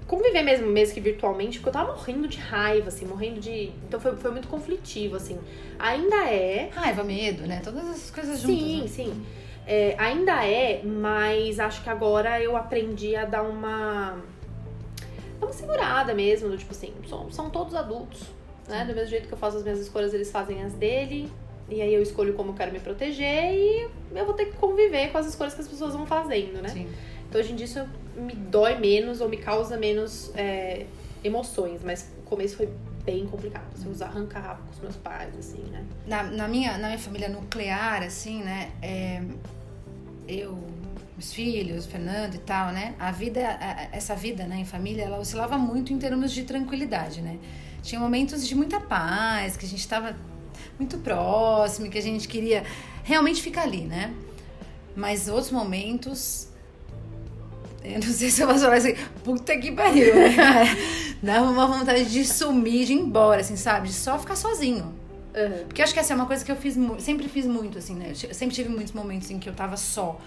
[0.10, 3.72] conviver mesmo, mesmo que virtualmente, porque eu tava morrendo de raiva, assim, morrendo de.
[3.88, 5.40] Então foi, foi muito conflitivo, assim.
[5.78, 6.70] Ainda é.
[6.74, 7.62] Raiva, medo, né?
[7.64, 8.58] Todas essas coisas juntas.
[8.58, 8.88] Sim, né?
[8.88, 9.26] sim.
[9.68, 14.18] É, ainda é, mas acho que agora eu aprendi a dar uma
[15.42, 18.22] é uma segurada mesmo, do tipo assim, são, são todos adultos,
[18.68, 18.86] né?
[18.86, 21.32] Do mesmo jeito que eu faço as minhas escolhas, eles fazem as dele.
[21.70, 25.12] E aí eu escolho como eu quero me proteger e eu vou ter que conviver
[25.12, 26.70] com as escolhas que as pessoas vão fazendo, né?
[26.70, 26.90] Sim.
[27.28, 30.88] Então hoje em dia isso me dói menos ou me causa menos é,
[31.24, 32.70] emoções, mas o começo foi
[33.06, 33.68] bem complicado.
[33.74, 35.86] Assim, os arranca-rabo com os meus pais, assim, né?
[36.08, 38.72] Na, na, minha, na minha família nuclear, assim, né?
[38.82, 39.22] É,
[40.28, 40.58] eu,
[41.20, 42.96] meus filhos, Fernando e tal, né?
[42.98, 43.42] A vida,
[43.92, 47.38] essa vida, né, em família, ela oscilava muito em termos de tranquilidade, né?
[47.84, 50.16] Tinha momentos de muita paz, que a gente estava
[50.78, 52.64] muito próximo, que a gente queria
[53.04, 54.14] realmente ficar ali, né?
[54.96, 56.48] Mas outros momentos
[57.84, 60.66] eu não sei se eu posso falar assim, puta que pariu, né, cara?
[61.22, 63.90] Dava uma vontade de sumir, de ir embora, assim, sabe?
[63.90, 64.94] De só ficar sozinho.
[65.36, 65.66] Uhum.
[65.68, 67.96] Porque eu acho que essa é uma coisa que eu fiz, sempre fiz muito, assim,
[67.96, 68.12] né?
[68.12, 70.20] Eu sempre tive muitos momentos em que eu tava só.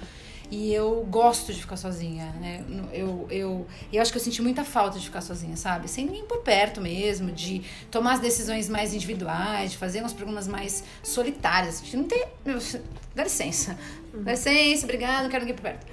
[0.52, 2.62] E eu gosto de ficar sozinha, né?
[2.92, 5.88] Eu, eu, eu acho que eu senti muita falta de ficar sozinha, sabe?
[5.88, 10.46] Sem ninguém por perto mesmo, de tomar as decisões mais individuais, de fazer uns programas
[10.46, 11.80] mais solitários.
[11.80, 12.28] De não ter.
[13.14, 13.78] Dá licença.
[14.12, 14.24] Uhum.
[14.24, 15.86] Dá licença, obrigado, não quero ninguém por perto.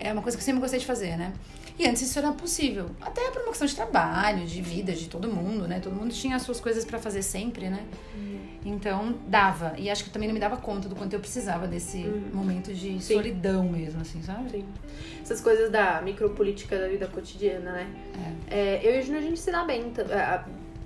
[0.00, 1.34] É uma coisa que eu sempre gostei de fazer, né?
[1.78, 2.86] E antes isso era possível.
[3.00, 5.78] Até por uma questão de trabalho, de vida, de todo mundo, né?
[5.78, 7.84] Todo mundo tinha as suas coisas para fazer sempre, né?
[8.14, 8.38] Uhum.
[8.64, 9.74] Então, dava.
[9.76, 12.30] E acho que também não me dava conta do quanto eu precisava desse uhum.
[12.32, 13.14] momento de Sim.
[13.14, 14.50] solidão mesmo, assim, sabe?
[14.50, 14.64] Sim.
[15.20, 17.86] Essas coisas da micropolítica da vida cotidiana, né?
[18.50, 18.58] É.
[18.58, 19.92] É, eu e o Júnior, a gente se dá bem.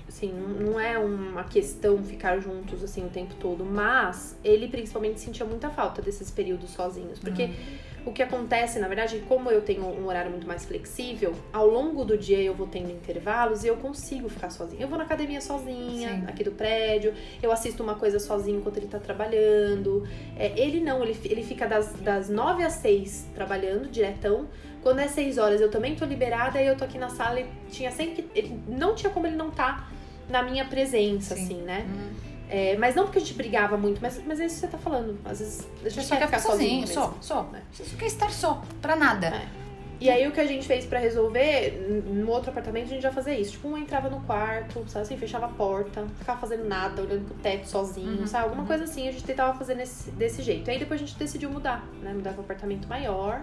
[0.08, 3.64] Assim, não é uma questão ficar juntos, assim, o tempo todo.
[3.64, 7.20] Mas ele, principalmente, sentia muita falta desses períodos sozinhos.
[7.20, 7.44] Porque...
[7.44, 11.66] Uhum o que acontece, na verdade, como eu tenho um horário muito mais flexível, ao
[11.66, 14.82] longo do dia eu vou tendo intervalos e eu consigo ficar sozinha.
[14.82, 16.24] Eu vou na academia sozinha, Sim.
[16.26, 20.06] aqui do prédio, eu assisto uma coisa sozinho enquanto ele tá trabalhando.
[20.36, 24.48] É, ele não, ele, ele fica das, das 9 às 6 trabalhando, diretão.
[24.82, 27.46] Quando é 6 horas eu também tô liberada e eu tô aqui na sala e
[27.70, 28.26] tinha sempre.
[28.34, 29.88] Ele, não tinha como ele não tá
[30.28, 31.42] na minha presença, Sim.
[31.42, 31.86] assim, né?
[31.86, 32.29] Hum.
[32.52, 34.78] É, mas não porque a gente brigava muito, mas, mas é isso que você tá
[34.78, 35.16] falando.
[35.24, 37.42] Às vezes a gente só quer ficar sozinho, sozinho só, só.
[37.44, 37.62] Né?
[37.72, 39.28] Você só quer estar só, pra nada.
[39.28, 39.60] É.
[40.00, 43.12] E aí o que a gente fez para resolver, no outro apartamento a gente já
[43.12, 43.52] fazia isso.
[43.52, 47.34] Tipo, um entrava no quarto, sabe assim, fechava a porta, ficava fazendo nada, olhando pro
[47.34, 48.44] teto sozinho, uhum, sabe?
[48.44, 48.66] Alguma uhum.
[48.66, 50.68] coisa assim, a gente tentava fazer nesse, desse jeito.
[50.70, 52.14] Aí depois a gente decidiu mudar, né?
[52.14, 53.42] Mudar pra um apartamento maior.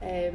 [0.00, 0.32] É,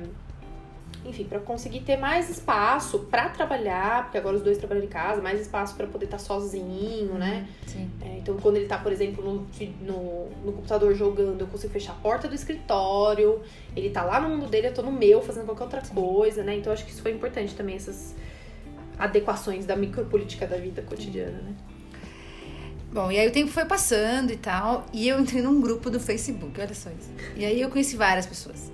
[1.05, 5.21] enfim, para conseguir ter mais espaço para trabalhar, porque agora os dois trabalham em casa,
[5.21, 7.47] mais espaço para poder estar tá sozinho, né?
[7.65, 7.89] Sim.
[8.01, 9.47] É, então, quando ele tá, por exemplo, no,
[9.81, 13.41] no, no, computador jogando, eu consigo fechar a porta do escritório,
[13.75, 15.93] ele tá lá no mundo dele, eu tô no meu, fazendo qualquer outra Sim.
[15.93, 16.57] coisa, né?
[16.57, 18.13] Então, acho que isso foi importante também, essas
[18.97, 21.55] adequações da micropolítica da vida cotidiana, né?
[22.91, 25.99] Bom, e aí o tempo foi passando e tal, e eu entrei num grupo do
[25.99, 27.09] Facebook, olha só isso.
[27.37, 28.69] E aí eu conheci várias pessoas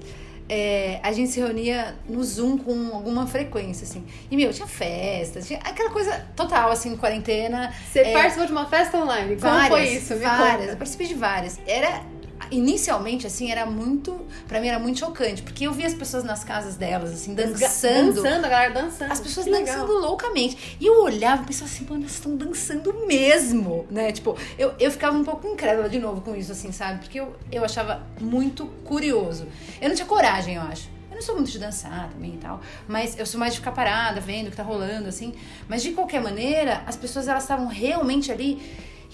[0.48, 4.06] é, a gente se reunia no Zoom com alguma frequência, assim.
[4.30, 7.74] E, meu, tinha festa, tinha aquela coisa total, assim, quarentena.
[7.91, 9.36] Você é, participou de uma festa online?
[9.38, 10.14] Como várias, foi isso?
[10.14, 10.72] Me várias, conta.
[10.72, 11.60] eu participei de várias.
[11.66, 12.04] Era
[12.52, 14.26] inicialmente, assim, era muito.
[14.48, 18.14] para mim era muito chocante, porque eu via as pessoas nas casas delas, assim, dançando.
[18.14, 19.12] Dançando, a galera dançando.
[19.12, 20.78] As pessoas dançando loucamente.
[20.80, 24.12] E eu olhava e pensava assim, mano, elas estão dançando mesmo, né?
[24.12, 27.00] Tipo, eu, eu ficava um pouco incrédula de novo com isso, assim, sabe?
[27.00, 29.48] Porque eu, eu achava muito curioso.
[29.82, 30.89] Eu não tinha coragem, eu acho.
[31.10, 33.72] Eu não sou muito de dançar também e tal, mas eu sou mais de ficar
[33.72, 35.34] parada, vendo o que tá rolando, assim.
[35.66, 38.62] Mas de qualquer maneira, as pessoas elas estavam realmente ali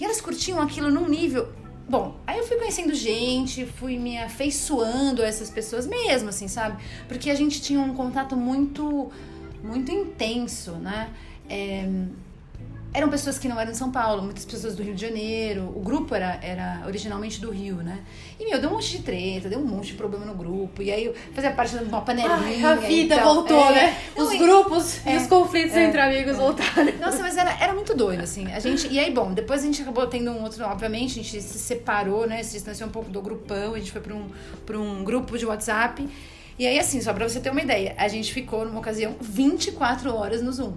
[0.00, 1.48] e elas curtiam aquilo num nível
[1.92, 6.82] Bom, aí eu fui conhecendo gente, fui me afeiçoando a essas pessoas mesmo, assim, sabe?
[7.06, 9.12] Porque a gente tinha um contato muito,
[9.62, 11.10] muito intenso, né?
[11.50, 11.86] É,
[12.94, 15.72] eram pessoas que não eram de São Paulo, muitas pessoas do Rio de Janeiro.
[15.74, 18.00] O grupo era, era originalmente do Rio, né?
[18.38, 20.82] E, meu, deu um monte de treta, deu um monte de problema no grupo.
[20.82, 22.36] E aí eu fazia parte de uma panelinha.
[22.36, 23.98] Ai, a vida voltou, é, né?
[24.14, 26.92] Os grupos é, e os conflitos é, entre amigos voltaram.
[27.00, 28.52] Nossa, mas era, era muito doido, assim.
[28.52, 30.62] A gente, e aí, bom, depois a gente acabou tendo um outro.
[30.64, 32.42] Obviamente, a gente se separou, né?
[32.42, 33.74] Se distanciou um pouco do grupão.
[33.74, 34.28] A gente foi para um,
[34.66, 36.06] pra um grupo de WhatsApp.
[36.58, 40.14] E aí, assim, só pra você ter uma ideia, a gente ficou numa ocasião 24
[40.14, 40.74] horas no Zoom.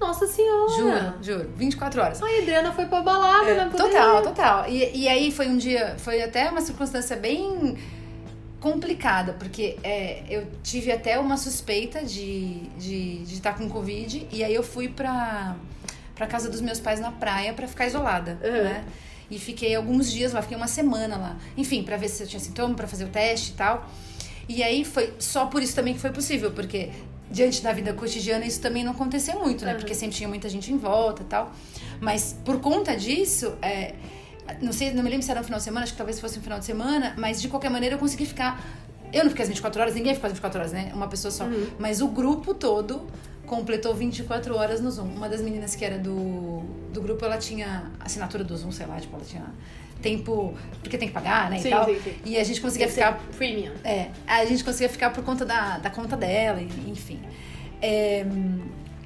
[0.00, 0.70] Nossa senhora!
[0.70, 1.50] Juro, juro.
[1.56, 2.22] 24 horas.
[2.22, 3.70] A Adriana foi pra balada, é, né?
[3.76, 4.68] Total, total.
[4.68, 7.76] E, e aí foi um dia, foi até uma circunstância bem
[8.60, 14.26] complicada, porque é, eu tive até uma suspeita de estar de, de estar com Covid,
[14.32, 15.56] e aí eu fui pra,
[16.14, 18.64] pra casa dos meus pais na praia para ficar isolada, uhum.
[18.64, 18.84] né?
[19.30, 21.36] E fiquei alguns dias lá, fiquei uma semana lá.
[21.56, 23.88] Enfim, para ver se eu tinha sintoma, para fazer o teste e tal.
[24.48, 26.90] E aí foi só por isso também que foi possível, porque
[27.30, 29.72] diante da vida cotidiana isso também não acontecia muito, né?
[29.72, 29.78] Uhum.
[29.78, 31.52] Porque sempre tinha muita gente em volta e tal.
[32.00, 33.94] Mas por conta disso, é,
[34.60, 36.38] não sei, não me lembro se era um final de semana, acho que talvez fosse
[36.38, 38.62] um final de semana, mas de qualquer maneira eu consegui ficar.
[39.12, 40.90] Eu não fiquei as 24 horas, ninguém ficou as 24 horas, né?
[40.94, 41.44] Uma pessoa só.
[41.44, 41.68] Uhum.
[41.78, 43.06] Mas o grupo todo
[43.48, 45.08] completou 24 horas no Zoom.
[45.08, 49.00] Uma das meninas que era do, do grupo, ela tinha assinatura do Zoom, sei lá,
[49.00, 49.46] tipo, ela tinha
[50.00, 50.54] tempo.
[50.82, 51.58] Porque tem que pagar, né?
[51.58, 51.84] Sim, e, tal.
[51.86, 52.14] Sim, sim.
[52.24, 53.18] e a gente conseguia ficar.
[53.36, 53.72] Premium.
[53.82, 54.10] É.
[54.26, 57.20] A gente conseguia ficar por conta da, da conta dela, enfim.
[57.80, 58.24] É,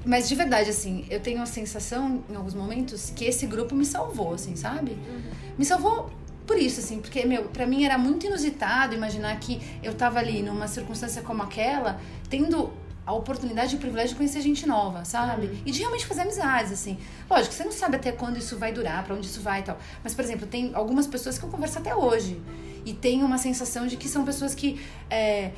[0.05, 3.85] mas de verdade, assim, eu tenho a sensação, em alguns momentos, que esse grupo me
[3.85, 4.91] salvou, assim, sabe?
[4.91, 5.21] Uhum.
[5.57, 6.11] Me salvou
[6.45, 10.41] por isso, assim, porque, meu, pra mim era muito inusitado imaginar que eu tava ali
[10.41, 12.73] numa circunstância como aquela, tendo
[13.05, 15.47] a oportunidade e o privilégio de conhecer gente nova, sabe?
[15.47, 15.57] Uhum.
[15.65, 16.97] E de realmente fazer amizades, assim.
[17.29, 19.77] Lógico, você não sabe até quando isso vai durar, para onde isso vai e tal.
[20.03, 22.41] Mas, por exemplo, tem algumas pessoas que eu converso até hoje.
[22.85, 25.51] E tenho uma sensação de que são pessoas que é,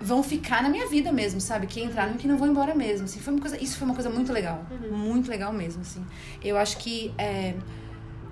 [0.00, 1.66] vão ficar na minha vida mesmo, sabe?
[1.66, 3.04] Que entraram e que não vão embora mesmo.
[3.04, 4.64] Assim, foi uma coisa, isso foi uma coisa muito legal.
[4.70, 4.96] Uhum.
[4.96, 6.04] Muito legal mesmo, assim.
[6.42, 7.54] Eu acho que é,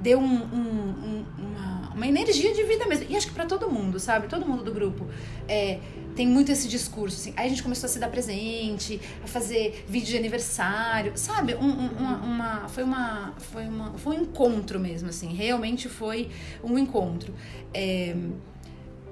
[0.00, 3.06] deu um, um, um, uma, uma energia de vida mesmo.
[3.08, 4.28] E acho que para todo mundo, sabe?
[4.28, 5.06] Todo mundo do grupo.
[5.48, 5.80] É,
[6.18, 7.32] tem muito esse discurso, assim.
[7.36, 11.54] Aí a gente começou a se dar presente, a fazer vídeo de aniversário, sabe?
[11.54, 15.32] Um, um, uma, uma, foi, uma, foi, uma, foi um encontro mesmo, assim.
[15.32, 16.28] Realmente foi
[16.60, 17.32] um encontro.
[17.72, 18.16] É,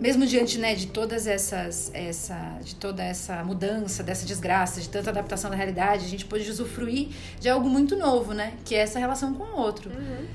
[0.01, 5.09] mesmo diante né, de todas essas essa de toda essa mudança dessa desgraça de tanta
[5.09, 7.09] adaptação da realidade a gente pôde usufruir
[7.41, 10.27] de algo muito novo né que é essa relação com o outro uhum.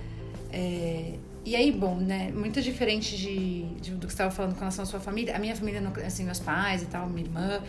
[0.52, 1.14] é,
[1.44, 2.32] e aí, bom, né?
[2.32, 5.36] Muito diferente de, de, do que você estava falando com relação à sua família.
[5.36, 7.62] A minha família, assim, meus pais e tal, minha irmã,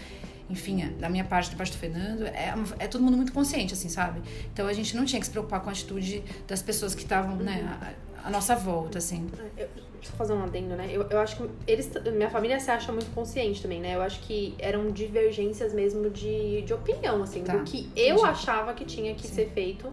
[0.50, 3.88] enfim, da minha parte, da parte do Fernando, é, é todo mundo muito consciente, assim,
[3.88, 4.20] sabe?
[4.52, 7.36] Então a gente não tinha que se preocupar com a atitude das pessoas que estavam,
[7.36, 9.26] né, à, nossa volta, assim.
[9.56, 10.88] Eu, deixa eu fazer um adendo, né?
[10.90, 13.94] Eu, eu acho que eles, minha família se acha muito consciente também, né?
[13.94, 17.56] Eu acho que eram divergências mesmo de, de opinião, assim, tá.
[17.56, 18.28] do que eu Entendi.
[18.28, 19.34] achava que tinha que Sim.
[19.34, 19.90] ser feito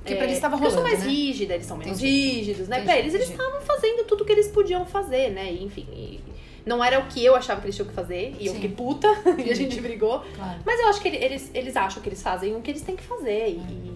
[0.00, 1.10] porque é, pra eles estava rolando, Eu sou mais né?
[1.10, 2.30] rígida, eles são menos entendi.
[2.32, 2.76] rígidos, né?
[2.76, 5.52] Entendi, pra eles, eles estavam fazendo tudo que eles podiam fazer, né?
[5.52, 6.20] E, enfim, e
[6.64, 8.34] não era o que eu achava que eles tinham que fazer.
[8.38, 8.46] E Sim.
[8.46, 10.24] eu fiquei puta e a gente brigou.
[10.34, 10.60] Claro.
[10.64, 13.02] Mas eu acho que eles, eles acham que eles fazem o que eles têm que
[13.02, 13.48] fazer.
[13.50, 13.92] E,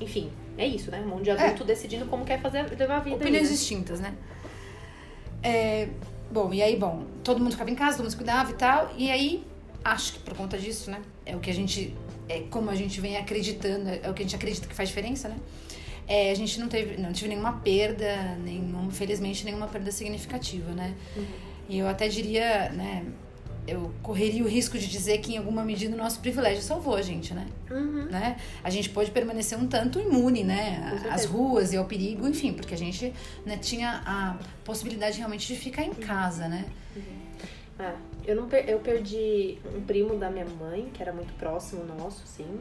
[0.00, 1.00] enfim, é isso, né?
[1.00, 1.32] Um monte de é.
[1.32, 1.66] adulto é.
[1.66, 3.16] decidindo como quer fazer, levar a vida.
[3.16, 3.56] Opiniões aí, né?
[3.56, 4.14] distintas, né?
[5.42, 5.88] É,
[6.30, 8.92] bom, e aí, bom, todo mundo ficava em casa, todo mundo se cuidava e tal.
[8.96, 9.44] E aí,
[9.84, 11.00] acho que por conta disso, né?
[11.24, 11.94] É o que a gente
[12.28, 15.28] é como a gente vem acreditando, é o que a gente acredita que faz diferença,
[15.28, 15.36] né?
[16.08, 20.94] É, a gente não teve, não tive nenhuma perda, nenhum, felizmente nenhuma perda significativa, né?
[21.16, 21.24] Uhum.
[21.68, 23.04] E eu até diria, né?
[23.66, 27.02] Eu correria o risco de dizer que em alguma medida o nosso privilégio salvou a
[27.02, 27.48] gente, né?
[27.68, 28.04] Uhum.
[28.04, 28.36] né?
[28.62, 31.02] A gente pôde permanecer um tanto imune, né?
[31.10, 33.12] Às ruas e ao perigo, enfim, porque a gente
[33.44, 36.64] né, tinha a possibilidade realmente de ficar em casa, né?
[36.94, 37.02] Uhum.
[37.80, 37.94] É,
[38.26, 42.26] eu, não per eu perdi um primo da minha mãe, que era muito próximo nosso,
[42.26, 42.60] sim.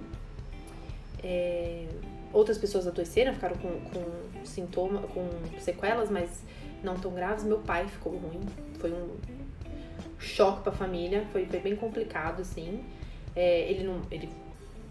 [1.23, 1.87] É,
[2.31, 5.27] outras pessoas adoeceram, ficaram com, com sintoma, com
[5.59, 6.43] sequelas, mas
[6.83, 7.43] não tão graves.
[7.43, 8.41] Meu pai ficou ruim,
[8.79, 9.15] foi um
[10.19, 12.83] choque para a família, foi, foi bem complicado, assim.
[13.35, 14.29] É, ele não, ele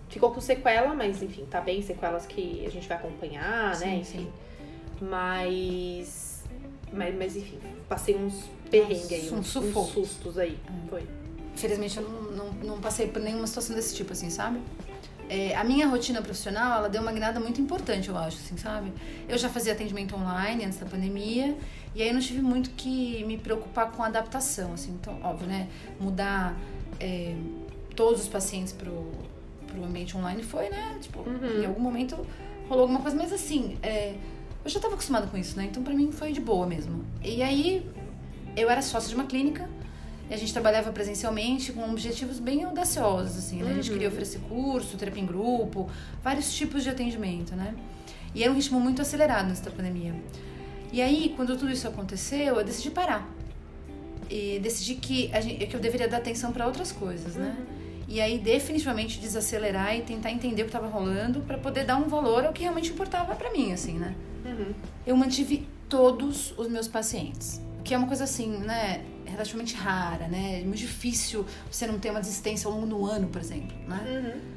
[0.08, 3.94] ficou com sequela, mas enfim, tá bem, sequelas que a gente vai acompanhar, sim, né?
[3.96, 4.18] Enfim.
[4.18, 4.32] Sim.
[5.00, 6.44] Mas,
[6.92, 7.58] mas, mas enfim,
[7.88, 8.48] passei uns
[8.80, 10.58] perrengues aí, uns, uns sustos aí.
[10.70, 10.86] Hum.
[10.88, 11.06] Foi.
[11.54, 14.60] Infelizmente eu não, não, não, passei por nenhuma situação desse tipo, assim, sabe?
[15.28, 18.92] É, a minha rotina profissional, ela deu uma guinada muito importante, eu acho, assim, sabe?
[19.28, 21.56] Eu já fazia atendimento online antes da pandemia,
[21.94, 24.92] e aí eu não tive muito que me preocupar com a adaptação, assim.
[25.00, 25.68] Então, óbvio, né?
[25.98, 26.58] Mudar
[27.00, 27.34] é,
[27.96, 29.12] todos os pacientes pro,
[29.66, 30.98] pro ambiente online foi, né?
[31.00, 31.62] Tipo, uhum.
[31.62, 32.16] em algum momento
[32.68, 34.14] rolou alguma coisa, mas assim, é,
[34.64, 35.64] eu já estava acostumada com isso, né?
[35.64, 37.04] Então, para mim foi de boa mesmo.
[37.22, 37.86] E aí,
[38.57, 39.68] eu era sócia de uma clínica
[40.30, 43.72] e a gente trabalhava presencialmente com objetivos bem audaciosos, assim, né?
[43.72, 44.12] A gente queria uhum.
[44.12, 45.88] oferecer curso, terapia em grupo,
[46.22, 47.74] vários tipos de atendimento, né?
[48.34, 50.14] E era um ritmo muito acelerado nessa pandemia.
[50.92, 53.28] E aí, quando tudo isso aconteceu, eu decidi parar.
[54.30, 57.55] E decidi que, gente, que eu deveria dar atenção para outras coisas, né?
[57.59, 57.84] Uhum.
[58.09, 62.09] E aí, definitivamente, desacelerar e tentar entender o que estava rolando para poder dar um
[62.09, 64.14] valor ao que realmente importava para mim, assim, né?
[64.44, 64.72] Uhum.
[65.07, 70.61] Eu mantive todos os meus pacientes que é uma coisa assim, né, relativamente rara, né?
[70.61, 74.01] É muito difícil você não ter uma desistência ao longo do ano, por exemplo, né?
[74.09, 74.55] Uhum.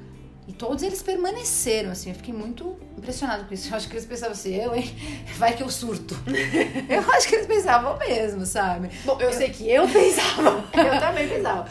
[0.48, 3.70] E todos eles permaneceram, assim, eu fiquei muito impressionada com isso.
[3.70, 4.96] Eu acho que eles pensavam assim, eu, hein?
[5.38, 6.16] Vai que eu surto.
[6.88, 8.90] eu acho que eles pensavam mesmo, sabe?
[9.04, 9.34] Bom, eu, eu...
[9.34, 10.64] sei que eu pensava.
[10.74, 11.68] eu também pensava.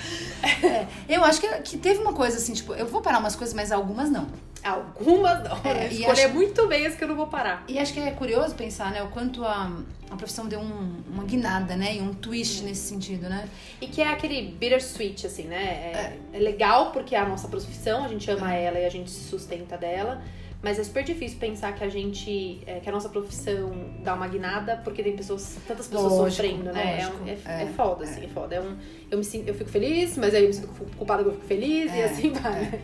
[0.63, 3.55] É, eu acho que, que teve uma coisa assim, tipo, eu vou parar umas coisas,
[3.55, 4.27] mas algumas não.
[4.63, 5.71] Algumas não.
[5.71, 6.35] É, Escolher acho...
[6.35, 7.65] muito bem as que eu não vou parar.
[7.69, 9.71] E acho que é curioso pensar, né, o quanto a,
[10.11, 13.49] a profissão deu um, uma guinada, né, e um twist nesse sentido, né?
[13.81, 15.57] E que é aquele bittersweet, assim, né?
[15.57, 16.37] É, é.
[16.37, 19.29] é legal porque é a nossa profissão, a gente ama ela e a gente se
[19.29, 20.23] sustenta dela.
[20.63, 24.27] Mas é super difícil pensar que a gente, é, que a nossa profissão dá uma
[24.27, 26.99] guinada porque tem pessoas, tantas pessoas lógico, sofrendo, né?
[27.01, 28.55] É lógico, é, é, é, foda, assim, é foda.
[28.55, 28.77] É um,
[29.11, 31.47] eu, me sinto, eu fico feliz, mas aí eu me sinto culpada que eu fico
[31.47, 32.81] feliz e assim vai.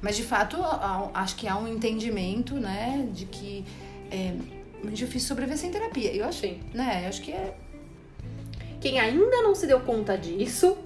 [0.00, 0.56] Mas de fato,
[1.14, 3.64] acho que há um entendimento, né, de que
[4.10, 4.32] é
[4.82, 6.14] muito difícil sobreviver sem terapia.
[6.14, 6.60] Eu acho, Sim.
[6.72, 7.02] né?
[7.04, 7.54] Eu acho que é.
[8.80, 10.76] Quem ainda não se deu conta disso,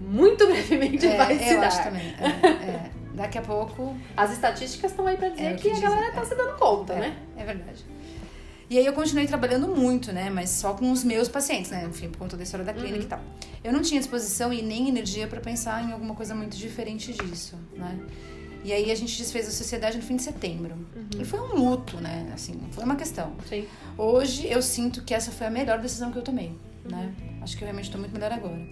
[0.00, 1.66] muito brevemente é, vai se eu dar.
[1.66, 2.14] Acho também.
[2.18, 2.90] É, é.
[3.14, 3.96] daqui a pouco.
[4.16, 6.24] As estatísticas estão aí para dizer É que, que a dizem, galera tá é.
[6.24, 7.16] se dando conta, é, né?
[7.36, 7.84] É verdade.
[8.70, 10.30] E aí eu continuei trabalhando muito, né?
[10.30, 11.84] Mas só com os meus pacientes, né?
[11.88, 13.02] Enfim, por conta da história da clínica Uhum.
[13.02, 13.20] e tal.
[13.62, 17.56] Eu não tinha disposição e nem energia para pensar em alguma coisa muito diferente disso,
[17.76, 17.98] né?
[18.64, 20.74] E aí a gente desfez a sociedade no fim de setembro.
[20.96, 21.20] Uhum.
[21.20, 22.30] E foi um luto, né?
[22.32, 23.32] Assim, foi uma questão.
[23.48, 23.66] Sim.
[23.98, 26.56] Hoje eu sinto que essa foi a melhor decisão que eu tomei,
[26.88, 27.12] né?
[27.20, 27.42] Uhum.
[27.42, 28.62] Acho que eu realmente estou muito melhor agora.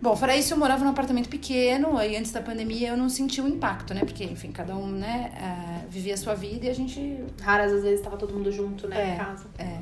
[0.00, 3.40] Bom, fora isso, eu morava num apartamento pequeno, aí antes da pandemia eu não senti
[3.40, 4.00] o impacto, né?
[4.04, 7.82] Porque, enfim, cada um, né, ah, vivia a sua vida e a gente Raras às
[7.82, 9.14] vezes tava todo mundo junto, né, É.
[9.14, 9.46] em casa.
[9.58, 9.80] é.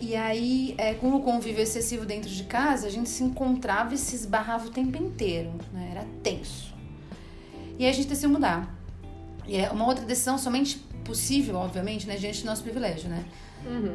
[0.00, 3.98] E aí, é, com o convívio excessivo dentro de casa, a gente se encontrava e
[3.98, 5.88] se esbarrava o tempo inteiro, né?
[5.90, 6.72] Era tenso.
[7.76, 8.72] E aí a gente decidiu mudar.
[9.46, 13.24] E é uma outra decisão somente possível, obviamente, né, diante do nosso privilégio, né?
[13.66, 13.94] Uhum.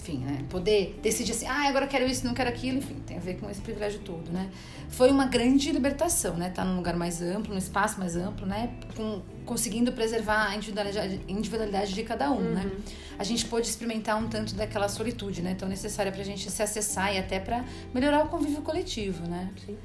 [0.00, 0.44] Enfim, né?
[0.48, 3.34] Poder decidir assim, ah, agora eu quero isso, não quero aquilo, enfim, tem a ver
[3.34, 4.48] com esse privilégio todo, né?
[4.88, 6.50] Foi uma grande libertação, né?
[6.50, 8.70] Tá num lugar mais amplo, num espaço mais amplo, né?
[8.96, 12.70] Com, conseguindo preservar a individualidade, individualidade de cada um, né?
[13.18, 15.54] A gente pôde experimentar um tanto daquela solitude, né?
[15.54, 19.50] Tão necessária pra gente se acessar e até pra melhorar o convívio coletivo, né?
[19.66, 19.76] Sim.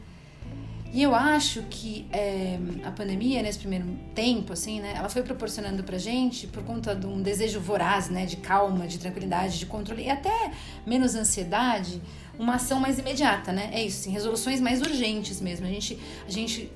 [0.93, 5.83] E eu acho que é, a pandemia, nesse primeiro tempo, assim, né, ela foi proporcionando
[5.83, 10.03] pra gente, por conta de um desejo voraz, né, de calma, de tranquilidade, de controle
[10.03, 10.51] e até
[10.85, 11.99] menos ansiedade,
[12.37, 13.71] uma ação mais imediata, né?
[13.73, 15.65] É isso, assim, resoluções mais urgentes mesmo.
[15.65, 16.71] A gente, a gente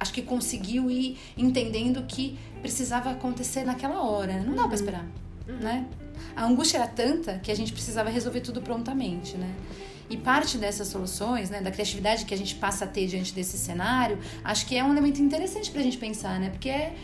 [0.00, 4.44] acho que conseguiu ir entendendo que precisava acontecer naquela hora, né?
[4.46, 5.06] não dá pra esperar,
[5.46, 5.86] né?
[6.34, 9.54] A angústia era tanta que a gente precisava resolver tudo prontamente, né?
[10.10, 13.58] E parte dessas soluções, né, da criatividade que a gente passa a ter diante desse
[13.58, 16.48] cenário, acho que é um elemento interessante pra gente pensar, né?
[16.50, 16.94] Porque é,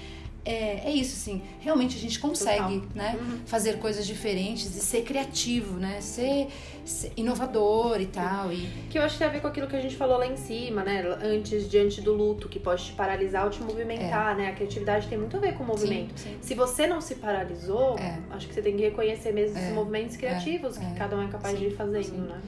[0.46, 2.88] é, é isso, assim, realmente a gente consegue, Total.
[2.94, 6.00] né, fazer coisas diferentes e ser criativo, né?
[6.00, 6.48] Ser,
[6.84, 8.50] ser inovador e tal.
[8.52, 10.26] E, Que eu acho que tem a ver com aquilo que a gente falou lá
[10.26, 11.02] em cima, né?
[11.22, 14.48] Antes, diante do luto, que pode te paralisar ou te movimentar, né?
[14.48, 16.18] A criatividade tem muito a ver com o movimento.
[16.18, 16.36] Sim, sim.
[16.40, 18.18] Se você não se paralisou, É.
[18.30, 20.90] acho que você tem que reconhecer mesmo esses É, movimentos criativos que é.
[20.96, 22.16] cada um é capaz Sim, de ir fazendo, sim.
[22.20, 22.40] né?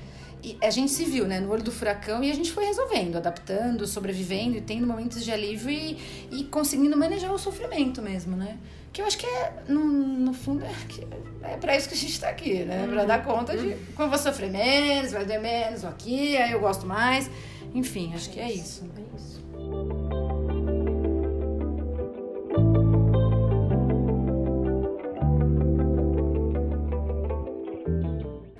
[0.47, 3.17] E a gente se viu, né, no olho do furacão e a gente foi resolvendo,
[3.17, 5.99] adaptando, sobrevivendo e tendo momentos de alívio e,
[6.31, 8.57] e conseguindo manejar o sofrimento mesmo, né?
[8.93, 11.05] Que eu acho que é, no, no fundo, é, que
[11.43, 12.87] é pra isso que a gente tá aqui, né?
[12.87, 16.53] Pra dar conta de como eu vou sofrer menos, vai doer menos, ou aqui, aí
[16.53, 17.29] eu gosto mais.
[17.75, 18.89] Enfim, acho que é isso.
[18.97, 20.06] É isso.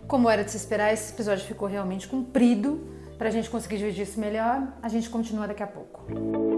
[0.07, 2.81] Como era de se esperar, esse episódio ficou realmente comprido.
[3.19, 6.56] Pra gente conseguir dividir isso melhor, a gente continua daqui a pouco.